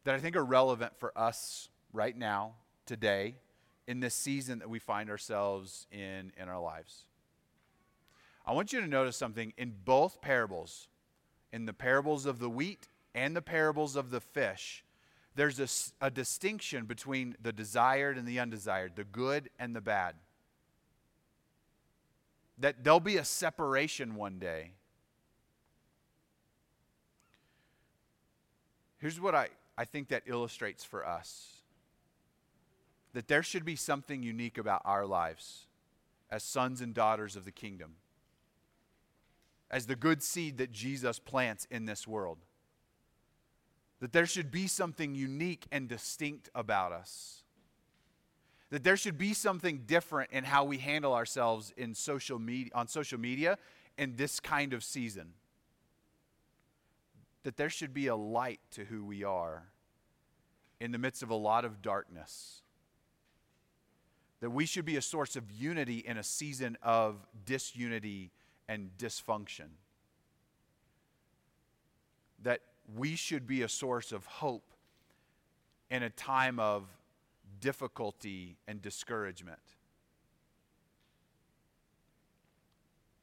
that 0.06 0.16
I 0.16 0.20
think 0.20 0.36
are 0.36 0.46
relevant 0.46 0.94
for 0.98 1.12
us 1.18 1.70
right 1.92 2.18
now, 2.18 2.54
today, 2.86 3.36
in 3.88 4.00
this 4.00 4.16
season 4.16 4.60
that 4.60 4.70
we 4.70 4.80
find 4.80 5.10
ourselves 5.10 5.86
in 5.92 6.32
in 6.38 6.48
our 6.48 6.60
lives. 6.60 7.04
I 8.46 8.54
want 8.54 8.72
you 8.72 8.80
to 8.80 8.88
notice 8.88 9.18
something 9.18 9.54
in 9.58 9.74
both 9.84 10.22
parables, 10.22 10.88
in 11.52 11.66
the 11.66 11.74
parables 11.74 12.26
of 12.26 12.40
the 12.40 12.50
wheat 12.50 12.88
and 13.14 13.36
the 13.36 13.42
parables 13.42 13.98
of 13.98 14.10
the 14.10 14.22
fish 14.22 14.86
there's 15.38 15.60
a, 15.60 16.06
a 16.08 16.10
distinction 16.10 16.86
between 16.86 17.36
the 17.40 17.54
desired 17.54 18.18
and 18.18 18.28
the 18.28 18.40
undesired, 18.40 18.96
the 18.96 19.04
good 19.04 19.52
and 19.60 19.76
the 19.76 19.82
bad. 19.82 20.16
That 22.58 22.84
there'll 22.84 23.00
be 23.00 23.18
a 23.18 23.24
separation 23.24 24.16
one 24.16 24.40
day. 24.40 24.72
Here's 28.98 29.22
what 29.22 29.36
I, 29.36 29.50
I 29.78 29.86
think 29.86 30.08
that 30.08 30.24
illustrates 30.26 30.84
for 30.84 31.08
us 31.08 31.52
that 33.14 33.28
there 33.28 33.44
should 33.44 33.64
be 33.64 33.76
something 33.76 34.24
unique 34.24 34.58
about 34.58 34.82
our 34.86 35.06
lives 35.06 35.68
as 36.32 36.42
sons 36.42 36.82
and 36.82 36.96
daughters 36.96 37.36
of 37.36 37.46
the 37.46 37.52
kingdom, 37.52 37.96
as 39.70 39.86
the 39.86 39.96
good 39.96 40.24
seed 40.24 40.58
that 40.58 40.72
Jesus 40.72 41.20
plants 41.20 41.68
in 41.70 41.86
this 41.86 42.08
world 42.08 42.40
that 44.00 44.14
there 44.14 44.26
should 44.26 44.52
be 44.52 44.68
something 44.68 45.16
unique 45.16 45.66
and 45.72 45.88
distinct 45.88 46.50
about 46.54 46.92
us. 46.92 47.44
That 48.70 48.84
there 48.84 48.98
should 48.98 49.18
be 49.18 49.34
something 49.34 49.84
different 49.86 50.32
in 50.32 50.44
how 50.44 50.66
we 50.66 50.78
handle 50.78 51.14
ourselves 51.14 51.74
in 51.78 51.96
social 51.96 52.38
media, 52.38 52.72
on 52.76 52.88
social 52.88 53.20
media 53.20 53.58
in 53.98 54.16
this 54.18 54.40
kind 54.40 54.74
of 54.74 54.84
season. 54.84 55.34
That 57.44 57.58
there 57.58 57.70
should 57.70 57.94
be 57.94 58.08
a 58.08 58.16
light 58.16 58.60
to 58.72 58.86
who 58.86 59.06
we 59.06 59.24
are 59.24 59.64
in 60.80 60.92
the 60.92 60.98
midst 60.98 61.24
of 61.24 61.30
a 61.30 61.36
lot 61.36 61.66
of 61.66 61.82
darkness. 61.82 62.62
That 64.42 64.52
we 64.52 64.66
should 64.66 64.86
be 64.86 64.98
a 64.98 65.02
source 65.02 65.36
of 65.36 65.50
unity 65.52 66.00
in 66.00 66.18
a 66.18 66.24
season 66.24 66.78
of 66.84 67.26
disunity 67.46 68.32
and 68.68 68.92
dysfunction. 68.98 69.70
That 72.44 72.62
we 72.96 73.16
should 73.16 73.46
be 73.46 73.62
a 73.62 73.70
source 73.70 74.12
of 74.12 74.26
hope 74.26 74.72
in 75.90 76.04
a 76.04 76.10
time 76.10 76.60
of 76.60 76.84
difficulty 77.60 78.58
and 78.68 78.82
discouragement. 78.82 79.60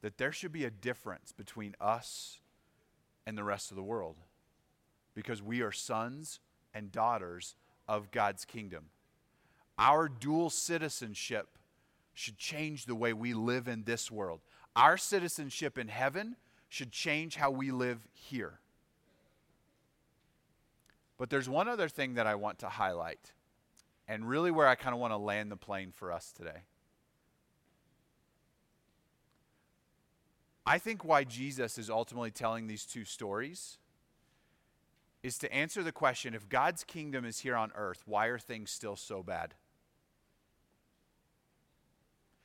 That 0.02 0.18
there 0.18 0.32
should 0.32 0.52
be 0.52 0.64
a 0.64 0.70
difference 0.70 1.32
between 1.32 1.74
us 1.80 2.40
and 3.26 3.38
the 3.38 3.44
rest 3.44 3.70
of 3.70 3.76
the 3.76 3.82
world 3.82 4.16
because 5.14 5.42
we 5.42 5.62
are 5.62 5.72
sons 5.72 6.40
and 6.74 6.92
daughters 6.92 7.56
of 7.88 8.10
God's 8.10 8.44
kingdom. 8.44 8.86
Our 9.78 10.08
dual 10.08 10.50
citizenship 10.50 11.58
should 12.12 12.38
change 12.38 12.86
the 12.86 12.94
way 12.94 13.12
we 13.12 13.34
live 13.34 13.66
in 13.66 13.84
this 13.84 14.10
world. 14.10 14.40
Our 14.76 14.96
citizenship 14.96 15.78
in 15.78 15.88
heaven 15.88 16.36
should 16.68 16.92
change 16.92 17.36
how 17.36 17.50
we 17.50 17.70
live 17.70 18.06
here. 18.12 18.60
But 21.24 21.30
there's 21.30 21.48
one 21.48 21.70
other 21.70 21.88
thing 21.88 22.16
that 22.16 22.26
I 22.26 22.34
want 22.34 22.58
to 22.58 22.68
highlight, 22.68 23.32
and 24.06 24.28
really 24.28 24.50
where 24.50 24.68
I 24.68 24.74
kind 24.74 24.92
of 24.92 25.00
want 25.00 25.14
to 25.14 25.16
land 25.16 25.50
the 25.50 25.56
plane 25.56 25.90
for 25.90 26.12
us 26.12 26.30
today. 26.30 26.64
I 30.66 30.76
think 30.76 31.02
why 31.02 31.24
Jesus 31.24 31.78
is 31.78 31.88
ultimately 31.88 32.30
telling 32.30 32.66
these 32.66 32.84
two 32.84 33.06
stories 33.06 33.78
is 35.22 35.38
to 35.38 35.50
answer 35.50 35.82
the 35.82 35.92
question 35.92 36.34
if 36.34 36.46
God's 36.50 36.84
kingdom 36.84 37.24
is 37.24 37.38
here 37.38 37.56
on 37.56 37.72
earth, 37.74 38.02
why 38.04 38.26
are 38.26 38.38
things 38.38 38.70
still 38.70 38.94
so 38.94 39.22
bad? 39.22 39.54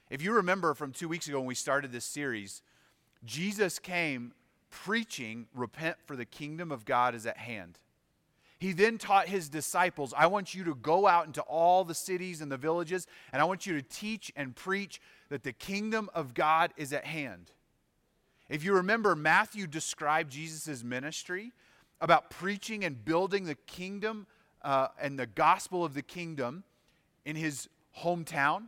If 0.09 0.21
you 0.21 0.31
remember 0.31 0.74
from 0.74 0.93
two 0.93 1.09
weeks 1.09 1.27
ago 1.27 1.39
when 1.39 1.48
we 1.48 1.53
started 1.53 1.91
this 1.91 2.05
series, 2.05 2.62
Jesus 3.25 3.77
came 3.77 4.31
preaching, 4.69 5.48
Repent, 5.53 5.98
for 6.05 6.15
the 6.15 6.24
kingdom 6.24 6.71
of 6.71 6.86
God 6.86 7.13
is 7.13 7.25
at 7.25 7.39
hand. 7.39 7.77
He 8.60 8.74
then 8.74 8.98
taught 8.98 9.30
his 9.30 9.48
disciples, 9.48 10.13
I 10.16 10.28
want 10.28 10.54
you 10.54 10.66
to 10.66 10.75
go 10.75 11.08
out 11.08 11.25
into 11.25 11.42
all 11.42 11.86
the 11.86 11.96
cities 11.96 12.42
and 12.42 12.51
the 12.51 12.58
villages, 12.58 13.08
and 13.32 13.42
I 13.42 13.46
want 13.46 13.66
you 13.66 13.74
to 13.74 13.82
teach 13.82 14.34
and 14.36 14.54
preach 14.54 15.00
that 15.30 15.44
the 15.44 15.54
kingdom 15.54 16.10
of 16.13 16.34
God 16.34 16.74
is 16.75 16.92
at 16.92 17.06
hand. 17.06 17.51
If 18.50 18.66
you 18.66 18.74
remember, 18.74 19.16
Matthew 19.16 19.66
described 19.66 20.32
Jesus' 20.32 20.84
ministry 20.84 21.54
about 22.01 22.30
preaching 22.30 22.84
and 22.84 23.04
building 23.06 23.46
the 23.46 23.56
kingdom 23.56 24.28
uh, 24.62 24.89
and 25.00 25.18
the 25.18 25.28
gospel 25.28 25.86
of 25.86 25.94
the 25.94 26.01
kingdom 26.01 26.66
in 27.24 27.38
his 27.38 27.70
hometown. 28.00 28.63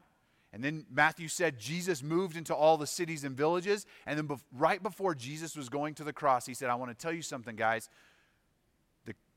And 0.53 0.63
then 0.63 0.85
Matthew 0.89 1.27
said 1.27 1.59
Jesus 1.59 2.03
moved 2.03 2.37
into 2.37 2.53
all 2.53 2.77
the 2.77 2.87
cities 2.87 3.23
and 3.23 3.35
villages. 3.35 3.85
And 4.05 4.17
then, 4.17 4.27
be- 4.27 4.43
right 4.53 4.81
before 4.81 5.15
Jesus 5.15 5.55
was 5.55 5.69
going 5.69 5.95
to 5.95 6.03
the 6.03 6.13
cross, 6.13 6.45
he 6.45 6.53
said, 6.53 6.69
I 6.69 6.75
want 6.75 6.91
to 6.91 7.01
tell 7.01 7.13
you 7.13 7.21
something, 7.21 7.55
guys 7.55 7.89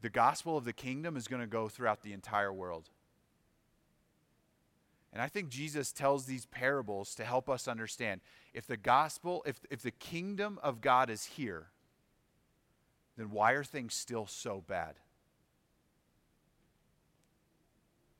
the 0.04 0.10
gospel 0.10 0.58
of 0.58 0.66
the 0.66 0.72
kingdom 0.74 1.16
is 1.16 1.26
going 1.26 1.40
to 1.40 1.48
go 1.48 1.66
throughout 1.66 2.02
the 2.02 2.12
entire 2.12 2.52
world. 2.52 2.90
And 5.14 5.22
I 5.22 5.28
think 5.28 5.48
Jesus 5.48 5.92
tells 5.92 6.26
these 6.26 6.44
parables 6.44 7.14
to 7.14 7.24
help 7.24 7.48
us 7.48 7.66
understand 7.66 8.20
if 8.52 8.66
the 8.66 8.76
gospel, 8.76 9.42
if, 9.46 9.60
if 9.70 9.80
the 9.80 9.92
kingdom 9.92 10.58
of 10.62 10.82
God 10.82 11.08
is 11.08 11.24
here, 11.24 11.68
then 13.16 13.30
why 13.30 13.52
are 13.52 13.64
things 13.64 13.94
still 13.94 14.26
so 14.26 14.62
bad? 14.68 14.96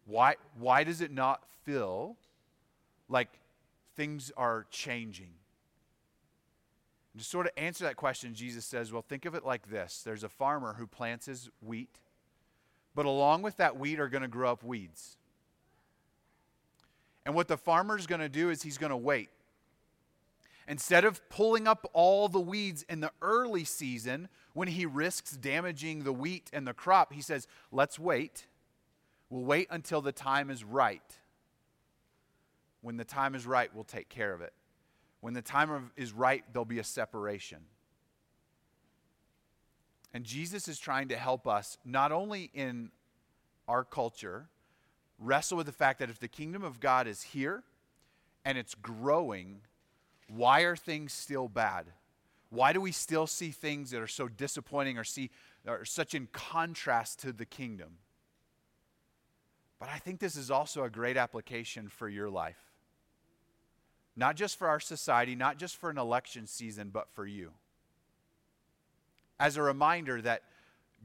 Why, 0.07 0.37
why 0.59 0.85
does 0.85 1.03
it 1.03 1.11
not 1.11 1.43
feel 1.67 2.17
like 3.11 3.29
things 3.95 4.33
are 4.38 4.64
changing? 4.71 5.33
And 7.14 7.23
to 7.23 7.26
sort 7.26 7.47
of 7.47 7.52
answer 7.56 7.85
that 7.85 7.97
question, 7.97 8.35
Jesus 8.35 8.66
says, 8.66 8.92
well, 8.92 9.02
think 9.02 9.25
of 9.25 9.35
it 9.35 9.44
like 9.44 9.71
this 9.71 10.02
there's 10.04 10.25
a 10.25 10.28
farmer 10.28 10.75
who 10.75 10.87
plants 10.87 11.26
his 11.26 11.49
wheat, 11.62 12.00
but 12.94 13.06
along 13.06 13.42
with 13.42 13.56
that 13.56 13.78
wheat 13.78 14.00
are 14.00 14.09
going 14.09 14.23
to 14.23 14.28
grow 14.28 14.50
up 14.50 14.64
weeds. 14.64 15.16
And 17.25 17.35
what 17.35 17.49
the 17.49 17.56
farmer's 17.56 18.06
going 18.06 18.21
to 18.21 18.28
do 18.28 18.50
is 18.50 18.62
he's 18.62 18.76
going 18.76 18.90
to 18.90 18.97
wait. 18.97 19.30
Instead 20.66 21.04
of 21.04 21.26
pulling 21.28 21.68
up 21.68 21.88
all 21.92 22.28
the 22.28 22.40
weeds 22.40 22.85
in 22.88 23.00
the 23.00 23.12
early 23.23 23.64
season 23.64 24.28
when 24.52 24.68
he 24.68 24.85
risks 24.85 25.33
damaging 25.33 26.04
the 26.04 26.12
wheat 26.12 26.50
and 26.52 26.66
the 26.66 26.75
crop, 26.75 27.12
he 27.12 27.21
says, 27.21 27.47
let's 27.71 27.99
wait. 27.99 28.47
We'll 29.30 29.44
wait 29.44 29.68
until 29.71 30.00
the 30.00 30.12
time 30.12 30.50
is 30.50 30.64
right. 30.64 31.02
When 32.80 32.97
the 32.97 33.04
time 33.04 33.35
is 33.35 33.47
right, 33.47 33.75
we'll 33.75 33.85
take 33.85 34.09
care 34.09 34.33
of 34.33 34.40
it. 34.40 34.52
When 35.25 35.33
the 35.33 35.40
time 35.40 35.90
is 35.97 36.12
right, 36.12 36.45
there'll 36.52 36.66
be 36.66 36.81
a 36.81 36.85
separation. 36.85 37.61
And 40.12 40.23
Jesus 40.23 40.69
is 40.69 40.78
trying 40.78 41.09
to 41.09 41.16
help 41.16 41.49
us, 41.49 41.78
not 41.83 42.12
only 42.12 42.50
in 42.52 42.90
our 43.66 43.85
culture, 43.85 44.49
wrestle 45.19 45.57
with 45.57 45.64
the 45.64 45.73
fact 45.73 46.00
that 46.00 46.11
if 46.11 46.19
the 46.19 46.28
kingdom 46.28 46.62
of 46.62 46.78
God 46.78 47.07
is 47.07 47.23
here 47.23 47.62
and 48.45 48.59
it's 48.59 48.75
growing, 48.75 49.62
why 50.28 50.61
are 50.61 50.76
things 50.76 51.14
still 51.14 51.49
bad? 51.49 51.87
Why 52.50 52.75
do 52.75 52.83
we 52.83 52.93
still 52.93 53.26
see 53.26 53.50
things 53.50 53.93
that 53.93 54.02
are 54.02 54.07
so 54.07 54.28
disappointing 54.28 54.99
or 54.99 55.04
see 55.04 55.31
are 55.66 55.87
such 55.87 56.12
in 56.12 56.28
contrast 56.35 57.21
to 57.21 57.33
the 57.33 57.47
kingdom? 57.47 57.97
But 59.81 59.88
I 59.88 59.97
think 59.97 60.21
this 60.21 60.37
is 60.37 60.50
also 60.50 60.85
a 60.85 60.90
great 60.90 61.16
application 61.16 61.88
for 61.88 62.11
your 62.11 62.28
life. 62.28 62.74
Not 64.16 64.37
just 64.37 64.59
for 64.59 64.68
our 64.68 64.80
society, 64.80 65.35
not 65.35 65.59
just 65.59 65.76
for 65.76 65.90
an 65.90 65.99
election 65.99 66.47
season, 66.47 66.90
but 66.92 67.09
for 67.12 67.26
you. 67.26 67.52
As 69.40 69.56
a 69.56 69.62
reminder 69.62 70.23
that 70.23 70.42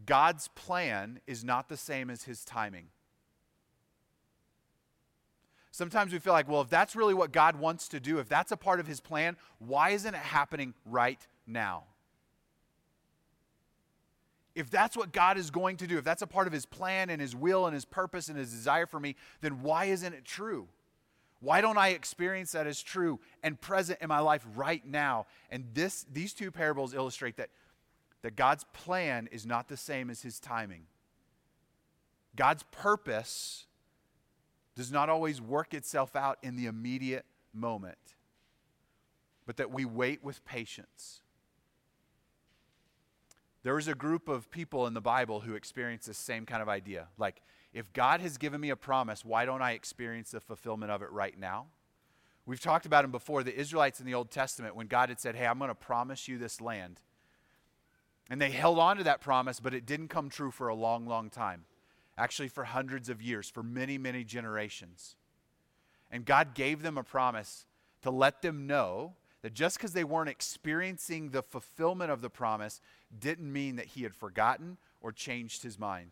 God's 0.06 0.48
plan 0.50 1.20
is 1.28 1.44
not 1.44 1.70
the 1.70 1.78
same 1.78 2.10
as 2.10 2.24
his 2.24 2.46
timing. 2.46 2.88
Sometimes 5.72 6.12
we 6.12 6.20
feel 6.20 6.34
like, 6.34 6.48
well, 6.48 6.62
if 6.62 6.70
that's 6.70 6.96
really 6.96 7.14
what 7.14 7.32
God 7.32 7.56
wants 7.56 7.88
to 7.90 8.00
do, 8.00 8.20
if 8.20 8.28
that's 8.28 8.52
a 8.52 8.58
part 8.58 8.80
of 8.80 8.88
his 8.88 9.00
plan, 9.00 9.38
why 9.60 9.92
isn't 9.92 10.14
it 10.14 10.20
happening 10.20 10.74
right 10.86 11.26
now? 11.48 11.84
If 14.56 14.70
that's 14.70 14.98
what 14.98 15.14
God 15.14 15.38
is 15.38 15.52
going 15.52 15.78
to 15.78 15.88
do, 15.88 15.98
if 15.98 16.04
that's 16.04 16.22
a 16.22 16.28
part 16.28 16.48
of 16.48 16.54
his 16.54 16.66
plan 16.66 17.10
and 17.10 17.22
his 17.22 17.36
will 17.36 17.66
and 17.66 17.74
his 17.74 17.86
purpose 17.86 18.28
and 18.28 18.38
his 18.38 18.52
desire 18.52 18.86
for 18.86 19.00
me, 19.00 19.16
then 19.42 19.62
why 19.62 19.86
isn't 19.86 20.14
it 20.14 20.26
true? 20.26 20.68
Why 21.42 21.62
don't 21.62 21.78
I 21.78 21.90
experience 21.90 22.52
that 22.52 22.68
as 22.68 22.82
true 22.82 23.20
and 23.44 23.60
present 23.60 24.00
in 24.02 24.10
my 24.10 24.20
life 24.20 24.46
right 24.56 24.86
now? 24.86 25.26
And 25.50 25.66
this, 25.74 26.06
these 26.12 26.34
two 26.34 26.52
parables 26.52 26.94
illustrate 26.94 27.38
that, 27.38 27.50
that 28.24 28.36
God's 28.36 28.66
plan 28.74 29.30
is 29.32 29.46
not 29.46 29.70
the 29.70 29.78
same 29.78 30.10
as 30.10 30.22
his 30.22 30.40
timing. 30.40 30.84
God's 32.36 32.64
purpose 32.72 33.68
does 34.76 34.92
not 34.92 35.10
always 35.10 35.42
work 35.42 35.74
itself 35.74 36.16
out 36.16 36.38
in 36.44 36.56
the 36.56 36.66
immediate 36.66 37.26
moment, 37.54 37.98
but 39.46 39.58
that 39.58 39.72
we 39.72 39.86
wait 39.86 40.24
with 40.24 40.44
patience. 40.46 41.22
There 43.64 43.76
was 43.76 43.88
a 43.88 43.96
group 43.96 44.30
of 44.30 44.50
people 44.52 44.88
in 44.88 44.94
the 44.94 45.02
Bible 45.02 45.42
who 45.42 45.54
experienced 45.54 46.08
the 46.08 46.14
same 46.14 46.46
kind 46.46 46.62
of 46.62 46.70
idea. 46.70 47.08
Like, 47.18 47.42
if 47.74 47.92
God 47.94 48.22
has 48.22 48.38
given 48.38 48.62
me 48.62 48.70
a 48.70 48.76
promise, 48.76 49.24
why 49.24 49.46
don't 49.46 49.62
I 49.62 49.72
experience 49.72 50.32
the 50.32 50.40
fulfillment 50.40 50.92
of 50.92 51.02
it 51.02 51.12
right 51.12 51.38
now? 51.38 51.68
We've 52.46 52.60
talked 52.60 52.86
about 52.86 53.04
them 53.04 53.12
before. 53.12 53.44
The 53.44 53.56
Israelites 53.56 54.00
in 54.00 54.06
the 54.06 54.16
Old 54.16 54.32
Testament, 54.32 54.76
when 54.76 54.88
God 54.88 55.10
had 55.10 55.20
said, 55.20 55.36
Hey, 55.36 55.46
I'm 55.46 55.60
going 55.60 55.70
to 55.70 55.76
promise 55.76 56.28
you 56.28 56.38
this 56.38 56.60
land. 56.60 57.00
And 58.30 58.42
they 58.42 58.52
held 58.52 58.80
on 58.80 58.98
to 58.98 59.04
that 59.04 59.22
promise, 59.22 59.60
but 59.60 59.74
it 59.74 59.86
didn't 59.86 60.08
come 60.08 60.30
true 60.30 60.52
for 60.52 60.68
a 60.68 60.76
long, 60.76 61.06
long 61.06 61.30
time 61.30 61.66
actually 62.20 62.50
for 62.50 62.66
hundreds 62.66 63.10
of 63.10 63.22
years, 63.22 63.50
for 63.50 63.64
many, 63.64 63.98
many 63.98 64.24
generations. 64.24 65.16
And 66.12 66.26
God 66.26 66.54
gave 66.54 66.82
them 66.82 66.98
a 66.98 67.04
promise 67.04 67.66
to 68.02 68.12
let 68.12 68.42
them 68.42 68.68
know 68.68 69.14
that 69.42 69.54
just 69.54 69.78
because 69.78 69.94
they 69.94 70.04
weren't 70.04 70.30
experiencing 70.30 71.30
the 71.30 71.42
fulfillment 71.42 72.12
of 72.12 72.22
the 72.22 72.30
promise 72.30 72.82
didn't 73.18 73.52
mean 73.52 73.78
that 73.78 73.88
He 73.88 74.04
had 74.04 74.14
forgotten 74.14 74.78
or 75.02 75.14
changed 75.14 75.64
His 75.64 75.80
mind. 75.80 76.12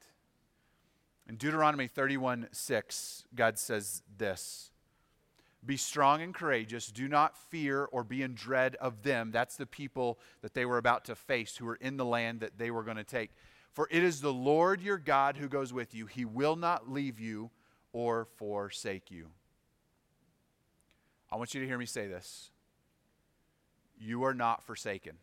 In 1.27 1.35
Deuteronomy 1.35 1.87
31 1.87 2.47
6, 2.51 3.25
God 3.35 3.59
says 3.59 4.01
this 4.17 4.71
Be 5.65 5.75
strong 5.75 6.21
and 6.21 6.33
courageous. 6.33 6.87
Do 6.87 7.07
not 7.07 7.37
fear 7.49 7.85
or 7.85 8.03
be 8.03 8.21
in 8.23 8.33
dread 8.33 8.75
of 8.75 9.03
them. 9.03 9.31
That's 9.31 9.57
the 9.57 9.65
people 9.65 10.19
that 10.41 10.53
they 10.53 10.65
were 10.65 10.77
about 10.77 11.05
to 11.05 11.15
face 11.15 11.57
who 11.57 11.65
were 11.65 11.75
in 11.75 11.97
the 11.97 12.05
land 12.05 12.39
that 12.39 12.57
they 12.57 12.71
were 12.71 12.83
going 12.83 12.97
to 12.97 13.03
take. 13.03 13.31
For 13.73 13.87
it 13.91 14.03
is 14.03 14.21
the 14.21 14.33
Lord 14.33 14.81
your 14.81 14.97
God 14.97 15.37
who 15.37 15.49
goes 15.49 15.73
with 15.73 15.93
you. 15.93 16.05
He 16.05 16.25
will 16.25 16.55
not 16.55 16.89
leave 16.89 17.19
you 17.19 17.51
or 17.91 18.25
forsake 18.37 19.11
you. 19.11 19.27
I 21.29 21.35
want 21.35 21.53
you 21.53 21.61
to 21.61 21.67
hear 21.67 21.77
me 21.77 21.85
say 21.85 22.07
this. 22.07 22.51
You 23.99 24.23
are 24.23 24.33
not 24.33 24.63
forsaken. 24.63 25.17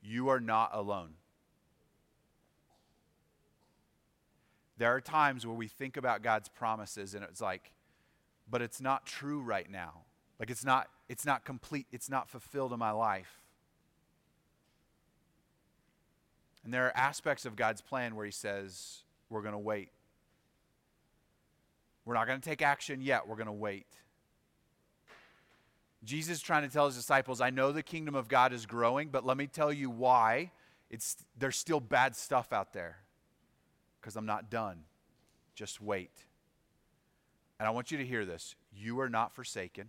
You 0.00 0.28
are 0.28 0.40
not 0.40 0.70
alone. 0.72 1.14
There 4.82 4.92
are 4.92 5.00
times 5.00 5.46
where 5.46 5.54
we 5.54 5.68
think 5.68 5.96
about 5.96 6.24
God's 6.24 6.48
promises 6.48 7.14
and 7.14 7.22
it's 7.22 7.40
like, 7.40 7.70
but 8.50 8.60
it's 8.62 8.80
not 8.80 9.06
true 9.06 9.40
right 9.40 9.70
now. 9.70 10.00
Like 10.40 10.50
it's 10.50 10.64
not 10.64 10.88
it's 11.08 11.24
not 11.24 11.44
complete, 11.44 11.86
it's 11.92 12.10
not 12.10 12.28
fulfilled 12.28 12.72
in 12.72 12.80
my 12.80 12.90
life. 12.90 13.40
And 16.64 16.74
there 16.74 16.86
are 16.86 16.96
aspects 16.96 17.46
of 17.46 17.54
God's 17.54 17.80
plan 17.80 18.16
where 18.16 18.26
He 18.26 18.32
says, 18.32 19.04
we're 19.30 19.42
going 19.42 19.52
to 19.52 19.58
wait. 19.60 19.90
We're 22.04 22.14
not 22.14 22.26
going 22.26 22.40
to 22.40 22.44
take 22.44 22.60
action 22.60 23.00
yet, 23.00 23.28
we're 23.28 23.36
going 23.36 23.46
to 23.46 23.52
wait. 23.52 23.86
Jesus 26.02 26.38
is 26.38 26.42
trying 26.42 26.66
to 26.66 26.68
tell 26.68 26.86
his 26.86 26.96
disciples, 26.96 27.40
I 27.40 27.50
know 27.50 27.70
the 27.70 27.84
kingdom 27.84 28.16
of 28.16 28.26
God 28.26 28.52
is 28.52 28.66
growing, 28.66 29.10
but 29.10 29.24
let 29.24 29.36
me 29.36 29.46
tell 29.46 29.72
you 29.72 29.90
why 29.90 30.50
it's, 30.90 31.18
there's 31.38 31.56
still 31.56 31.78
bad 31.78 32.16
stuff 32.16 32.52
out 32.52 32.72
there. 32.72 32.96
Because 34.02 34.16
I'm 34.16 34.26
not 34.26 34.50
done. 34.50 34.80
Just 35.54 35.80
wait. 35.80 36.10
And 37.58 37.66
I 37.66 37.70
want 37.70 37.90
you 37.90 37.96
to 37.96 38.04
hear 38.04 38.26
this. 38.26 38.54
You 38.76 39.00
are 39.00 39.08
not 39.08 39.32
forsaken. 39.34 39.88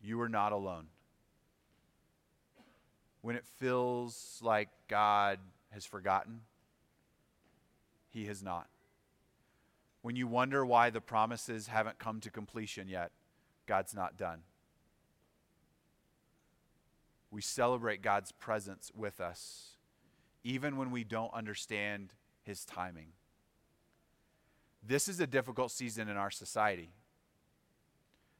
You 0.00 0.20
are 0.20 0.28
not 0.28 0.52
alone 0.52 0.86
when 3.26 3.34
it 3.34 3.44
feels 3.44 4.38
like 4.40 4.68
God 4.86 5.40
has 5.72 5.84
forgotten, 5.84 6.42
He 8.08 8.26
has 8.26 8.40
not. 8.40 8.68
When 10.02 10.14
you 10.14 10.28
wonder 10.28 10.64
why 10.64 10.90
the 10.90 11.00
promises 11.00 11.66
haven't 11.66 11.98
come 11.98 12.20
to 12.20 12.30
completion 12.30 12.88
yet, 12.88 13.10
God's 13.66 13.94
not 13.94 14.16
done. 14.16 14.42
We 17.32 17.42
celebrate 17.42 18.00
God's 18.00 18.30
presence 18.30 18.92
with 18.94 19.20
us, 19.20 19.70
even 20.44 20.76
when 20.76 20.92
we 20.92 21.02
don't 21.02 21.34
understand 21.34 22.12
His 22.46 22.64
timing. 22.64 23.08
This 24.86 25.08
is 25.08 25.18
a 25.18 25.26
difficult 25.26 25.72
season 25.72 26.08
in 26.08 26.16
our 26.16 26.30
society. 26.30 26.90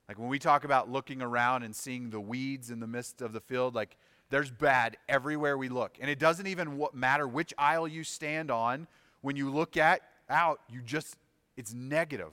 Like 0.09 0.19
when 0.19 0.29
we 0.29 0.38
talk 0.38 0.62
about 0.64 0.88
looking 0.88 1.21
around 1.21 1.64
and 1.64 1.75
seeing 1.75 2.11
the 2.11 2.21
weeds 2.21 2.71
in 2.71 2.79
the 2.79 2.87
midst 2.87 3.21
of 3.21 3.33
the 3.33 3.40
field, 3.40 3.75
like 3.75 3.97
there's 4.31 4.51
bad 4.51 4.97
everywhere 5.09 5.59
we 5.59 5.69
look. 5.69 5.99
And 6.01 6.09
it 6.09 6.21
doesn't 6.21 6.47
even 6.47 6.87
matter 6.95 7.27
which 7.27 7.53
aisle 7.59 7.88
you 7.88 8.05
stand 8.05 8.51
on. 8.51 8.87
When 9.23 9.35
you 9.35 9.51
look 9.51 9.77
at 9.77 10.03
out, 10.29 10.61
you 10.69 10.83
just, 10.83 11.16
it's 11.57 11.75
negative 11.75 12.33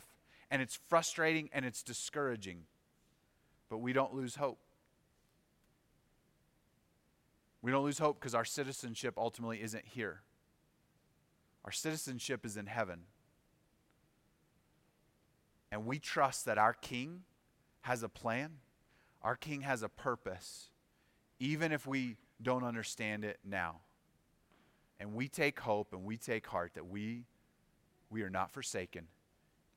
and 0.52 0.62
it's 0.62 0.80
frustrating 0.88 1.50
and 1.52 1.66
it's 1.66 1.82
discouraging. 1.82 2.66
But 3.70 3.80
we 3.80 3.94
don't 3.94 4.14
lose 4.14 4.36
hope. 4.36 4.60
We 7.64 7.72
don't 7.72 7.84
lose 7.84 7.98
hope 7.98 8.20
because 8.20 8.36
our 8.36 8.46
citizenship 8.46 9.16
ultimately 9.18 9.64
isn't 9.64 9.86
here. 9.86 10.22
Our 11.66 11.72
citizenship 11.72 12.46
is 12.46 12.58
in 12.58 12.66
heaven. 12.66 13.02
And 15.72 15.86
we 15.86 16.00
trust 16.00 16.46
that 16.46 16.58
our 16.58 16.74
King 16.74 17.24
has 17.82 18.04
a 18.04 18.10
plan, 18.10 18.58
our 19.22 19.36
King 19.36 19.62
has 19.62 19.82
a 19.84 19.90
purpose 19.90 20.70
even 21.44 21.74
if 21.74 21.86
we 21.86 22.16
don't 22.42 22.64
understand 22.64 23.26
it 23.26 23.38
now. 23.44 23.82
And 24.98 25.14
we 25.14 25.28
take 25.28 25.60
hope 25.60 25.92
and 25.92 26.06
we 26.06 26.16
take 26.16 26.48
heart 26.48 26.76
that 26.76 26.88
we, 26.88 27.26
we 28.10 28.22
are 28.22 28.30
not 28.30 28.52
forsaken 28.52 29.08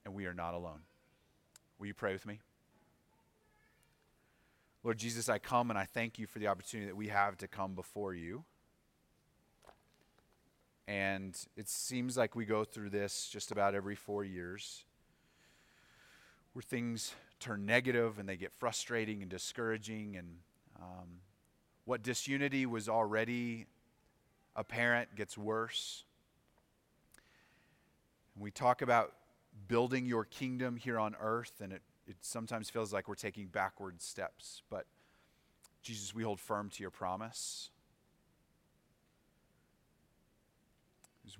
and 0.05 0.15
we 0.15 0.27
are 0.27 0.35
not 0.35 0.55
alone. 0.55 0.83
Will 1.79 1.89
you 1.89 1.95
pray 1.95 2.13
with 2.13 2.25
me? 2.25 2.39
Lord 4.85 4.99
Jesus, 4.99 5.29
I 5.29 5.39
come 5.41 5.71
and 5.71 5.79
I 5.79 5.85
thank 5.85 6.21
you 6.21 6.29
for 6.29 6.39
the 6.39 6.47
opportunity 6.47 6.87
that 6.87 6.97
we 6.97 7.09
have 7.09 7.37
to 7.39 7.49
come 7.49 7.75
before 7.75 8.15
you. 8.15 8.45
And 10.89 11.37
it 11.57 11.69
seems 11.69 12.17
like 12.17 12.37
we 12.37 12.45
go 12.45 12.65
through 12.65 12.91
this 12.91 13.29
just 13.29 13.51
about 13.51 13.75
every 13.75 13.97
four 13.97 14.25
years 14.25 14.85
where 16.53 16.63
things 16.63 17.15
turn 17.41 17.67
negative 17.67 18.19
and 18.19 18.29
they 18.29 18.37
get 18.37 18.53
frustrating 18.53 19.21
and 19.21 19.31
discouraging. 19.31 20.17
And 20.17 20.29
um, 20.81 21.21
what 21.85 22.03
disunity 22.03 22.67
was 22.67 22.89
already 22.89 23.67
apparent 24.55 25.15
gets 25.17 25.37
worse. 25.37 26.05
And 28.35 28.43
we 28.43 28.51
talk 28.51 28.81
about 28.81 29.13
building 29.69 30.07
your 30.07 30.25
kingdom 30.25 30.77
here 30.77 30.99
on 30.99 31.17
earth, 31.21 31.61
and 31.61 31.73
it, 31.73 31.83
it 32.07 32.17
sometimes 32.21 32.71
feels 32.71 32.93
like 32.93 33.09
we're 33.09 33.15
taking 33.15 33.47
backward 33.47 34.01
steps. 34.01 34.63
But 34.71 34.87
Jesus, 35.83 36.15
we 36.15 36.23
hold 36.23 36.41
firm 36.41 36.71
to 36.71 36.83
your 36.83 36.91
promise. 36.91 37.71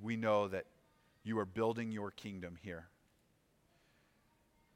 We 0.01 0.17
know 0.17 0.49
that 0.49 0.67
you 1.23 1.39
are 1.39 1.45
building 1.45 1.91
your 1.91 2.11
kingdom 2.11 2.57
here. 2.63 2.89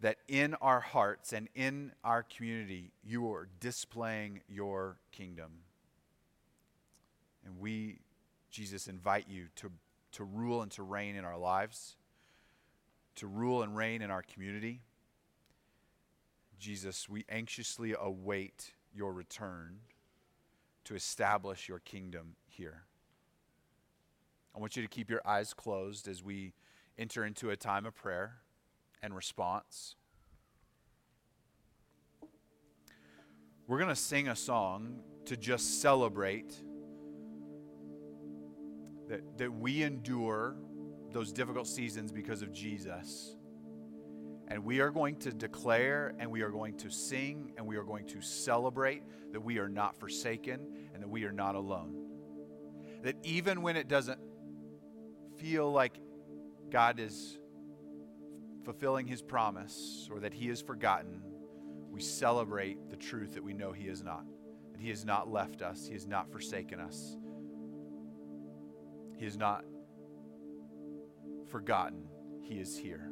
That 0.01 0.17
in 0.29 0.55
our 0.55 0.81
hearts 0.81 1.33
and 1.33 1.49
in 1.55 1.93
our 2.03 2.23
community, 2.23 2.93
you 3.05 3.31
are 3.33 3.49
displaying 3.61 4.41
your 4.49 4.97
kingdom. 5.13 5.51
And 7.45 7.59
we, 7.59 7.99
Jesus, 8.51 8.89
invite 8.89 9.27
you 9.29 9.47
to, 9.57 9.71
to 10.13 10.25
rule 10.25 10.63
and 10.63 10.71
to 10.73 10.83
reign 10.83 11.17
in 11.17 11.25
our 11.25 11.39
lives, 11.39 11.97
to 13.17 13.27
rule 13.27 13.63
and 13.63 13.77
reign 13.77 14.03
in 14.03 14.11
our 14.11 14.23
community. 14.23 14.81
Jesus, 16.59 17.09
we 17.09 17.25
anxiously 17.29 17.95
await 17.99 18.73
your 18.95 19.13
return 19.13 19.81
to 20.85 20.95
establish 20.95 21.69
your 21.69 21.79
kingdom 21.79 22.37
here. 22.47 22.85
I 24.55 24.59
want 24.59 24.77
you 24.77 24.83
to 24.83 24.89
keep 24.89 25.11
your 25.11 25.21
eyes 25.25 25.55
closed 25.55 26.09
as 26.09 26.23
we 26.23 26.53
enter 26.99 27.25
into 27.25 27.51
a 27.51 27.57
time 27.57 27.87
of 27.87 27.95
prayer 27.95 28.37
and 29.03 29.15
response. 29.15 29.97
We're 33.67 33.79
going 33.79 33.89
to 33.89 33.97
sing 33.97 34.29
a 34.29 34.37
song 34.37 35.01
to 35.27 35.37
just 35.37 35.81
celebrate 35.81 36.61
that, 39.09 39.39
that 39.39 39.53
we 39.53 39.83
endure 39.83 40.57
those 41.13 41.33
difficult 41.33 41.69
seasons 41.69 42.11
because 42.11 42.43
of 42.43 42.53
Jesus. 42.53 43.37
And 44.49 44.65
we 44.65 44.81
are 44.81 44.91
going 44.91 45.17
to 45.21 45.33
declare 45.33 46.15
and 46.19 46.31
we 46.31 46.43
are 46.43 46.51
going 46.51 46.77
to 46.79 46.91
sing 46.91 47.53
and 47.57 47.65
we 47.65 47.77
are 47.77 47.85
going 47.85 48.07
to 48.09 48.21
celebrate 48.21 49.05
that 49.33 49.41
we 49.41 49.59
are 49.59 49.69
not 49.69 49.97
forsaken 49.97 50.67
and 50.93 51.03
that 51.03 51.09
we 51.09 51.25
are 51.25 51.33
not 51.33 51.55
alone. 51.55 51.95
That 53.05 53.15
even 53.23 53.63
when 53.63 53.77
it 53.77 53.87
doesn't 53.87 54.19
feel 55.41 55.73
like 55.73 55.99
God 56.71 57.01
is 57.01 57.39
fulfilling 58.65 59.07
his 59.07 59.23
promise 59.23 60.09
or 60.13 60.21
that 60.21 60.35
he 60.35 60.49
is 60.49 60.61
forgotten, 60.61 61.23
we 61.91 62.01
celebrate 62.01 62.91
the 62.91 62.97
truth 62.97 63.35
that 63.35 63.43
we 63.43 63.55
know 63.55 63.73
he 63.73 63.89
is 63.89 64.03
not. 64.03 64.25
That 64.73 64.81
he 64.81 64.91
has 64.91 65.05
not 65.05 65.31
left 65.31 65.63
us, 65.63 65.87
he 65.87 65.95
has 65.95 66.07
not 66.07 66.31
forsaken 66.31 66.79
us, 66.79 67.17
he 69.17 69.25
has 69.25 69.37
not 69.37 69.65
forgotten, 71.51 72.05
he 72.43 72.55
is 72.57 72.77
here. 72.79 73.11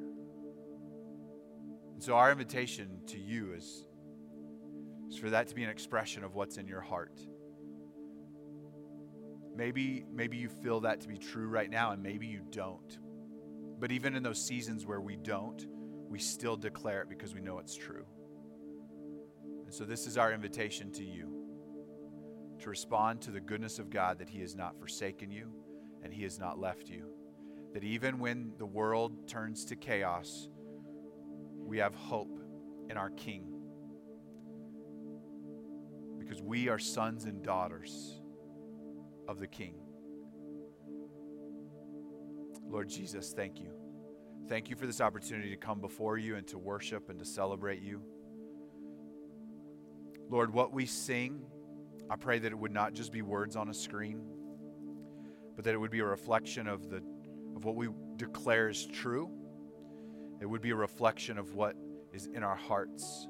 And 1.94 2.02
so, 2.02 2.14
our 2.14 2.30
invitation 2.30 3.00
to 3.08 3.18
you 3.18 3.54
is, 3.54 3.84
is 5.10 5.16
for 5.16 5.30
that 5.30 5.48
to 5.48 5.54
be 5.54 5.64
an 5.64 5.70
expression 5.70 6.22
of 6.22 6.34
what's 6.34 6.56
in 6.56 6.68
your 6.68 6.80
heart. 6.80 7.18
Maybe, 9.58 10.04
maybe 10.14 10.36
you 10.36 10.48
feel 10.48 10.78
that 10.82 11.00
to 11.00 11.08
be 11.08 11.18
true 11.18 11.48
right 11.48 11.68
now, 11.68 11.90
and 11.90 12.00
maybe 12.00 12.28
you 12.28 12.42
don't. 12.48 12.96
But 13.80 13.90
even 13.90 14.14
in 14.14 14.22
those 14.22 14.40
seasons 14.40 14.86
where 14.86 15.00
we 15.00 15.16
don't, 15.16 15.66
we 16.08 16.20
still 16.20 16.56
declare 16.56 17.02
it 17.02 17.08
because 17.08 17.34
we 17.34 17.40
know 17.40 17.58
it's 17.58 17.74
true. 17.74 18.06
And 19.64 19.74
so, 19.74 19.84
this 19.84 20.06
is 20.06 20.16
our 20.16 20.32
invitation 20.32 20.92
to 20.92 21.04
you 21.04 21.44
to 22.60 22.70
respond 22.70 23.20
to 23.22 23.32
the 23.32 23.40
goodness 23.40 23.80
of 23.80 23.90
God 23.90 24.20
that 24.20 24.28
He 24.28 24.38
has 24.42 24.54
not 24.54 24.78
forsaken 24.78 25.32
you 25.32 25.50
and 26.04 26.14
He 26.14 26.22
has 26.22 26.38
not 26.38 26.60
left 26.60 26.88
you. 26.88 27.08
That 27.74 27.82
even 27.82 28.20
when 28.20 28.52
the 28.58 28.66
world 28.66 29.26
turns 29.26 29.64
to 29.66 29.76
chaos, 29.76 30.48
we 31.56 31.78
have 31.78 31.96
hope 31.96 32.38
in 32.88 32.96
our 32.96 33.10
King. 33.10 33.52
Because 36.16 36.40
we 36.40 36.68
are 36.68 36.78
sons 36.78 37.24
and 37.24 37.42
daughters 37.42 38.20
of 39.28 39.38
the 39.38 39.46
King. 39.46 39.74
Lord 42.66 42.88
Jesus, 42.88 43.32
thank 43.32 43.60
you. 43.60 43.70
Thank 44.48 44.70
you 44.70 44.76
for 44.76 44.86
this 44.86 45.00
opportunity 45.00 45.50
to 45.50 45.56
come 45.56 45.80
before 45.80 46.16
you 46.16 46.36
and 46.36 46.46
to 46.48 46.58
worship 46.58 47.10
and 47.10 47.18
to 47.18 47.24
celebrate 47.24 47.82
you. 47.82 48.02
Lord, 50.30 50.52
what 50.52 50.72
we 50.72 50.86
sing, 50.86 51.42
I 52.10 52.16
pray 52.16 52.38
that 52.38 52.50
it 52.50 52.58
would 52.58 52.72
not 52.72 52.94
just 52.94 53.12
be 53.12 53.22
words 53.22 53.56
on 53.56 53.68
a 53.68 53.74
screen, 53.74 54.22
but 55.54 55.64
that 55.64 55.74
it 55.74 55.78
would 55.78 55.90
be 55.90 56.00
a 56.00 56.06
reflection 56.06 56.66
of, 56.66 56.88
the, 56.88 57.02
of 57.56 57.64
what 57.64 57.76
we 57.76 57.88
declare 58.16 58.68
is 58.68 58.86
true. 58.86 59.30
It 60.40 60.46
would 60.46 60.62
be 60.62 60.70
a 60.70 60.76
reflection 60.76 61.38
of 61.38 61.54
what 61.54 61.76
is 62.12 62.26
in 62.26 62.42
our 62.42 62.56
hearts. 62.56 63.28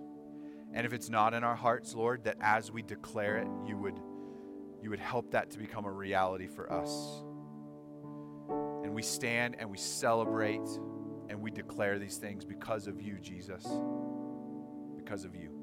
And 0.72 0.86
if 0.86 0.92
it's 0.92 1.08
not 1.08 1.34
in 1.34 1.42
our 1.42 1.56
hearts, 1.56 1.94
Lord, 1.94 2.24
that 2.24 2.36
as 2.40 2.70
we 2.70 2.82
declare 2.82 3.38
it, 3.38 3.48
you 3.66 3.76
would 3.78 3.98
you 4.82 4.90
would 4.90 5.00
help 5.00 5.30
that 5.32 5.50
to 5.50 5.58
become 5.58 5.84
a 5.84 5.92
reality 5.92 6.46
for 6.46 6.72
us. 6.72 7.22
And 8.84 8.94
we 8.94 9.02
stand 9.02 9.56
and 9.58 9.70
we 9.70 9.76
celebrate 9.76 10.66
and 11.28 11.40
we 11.40 11.50
declare 11.50 11.98
these 11.98 12.16
things 12.16 12.44
because 12.44 12.86
of 12.86 13.00
you, 13.00 13.18
Jesus. 13.20 13.66
Because 14.96 15.24
of 15.24 15.34
you. 15.34 15.57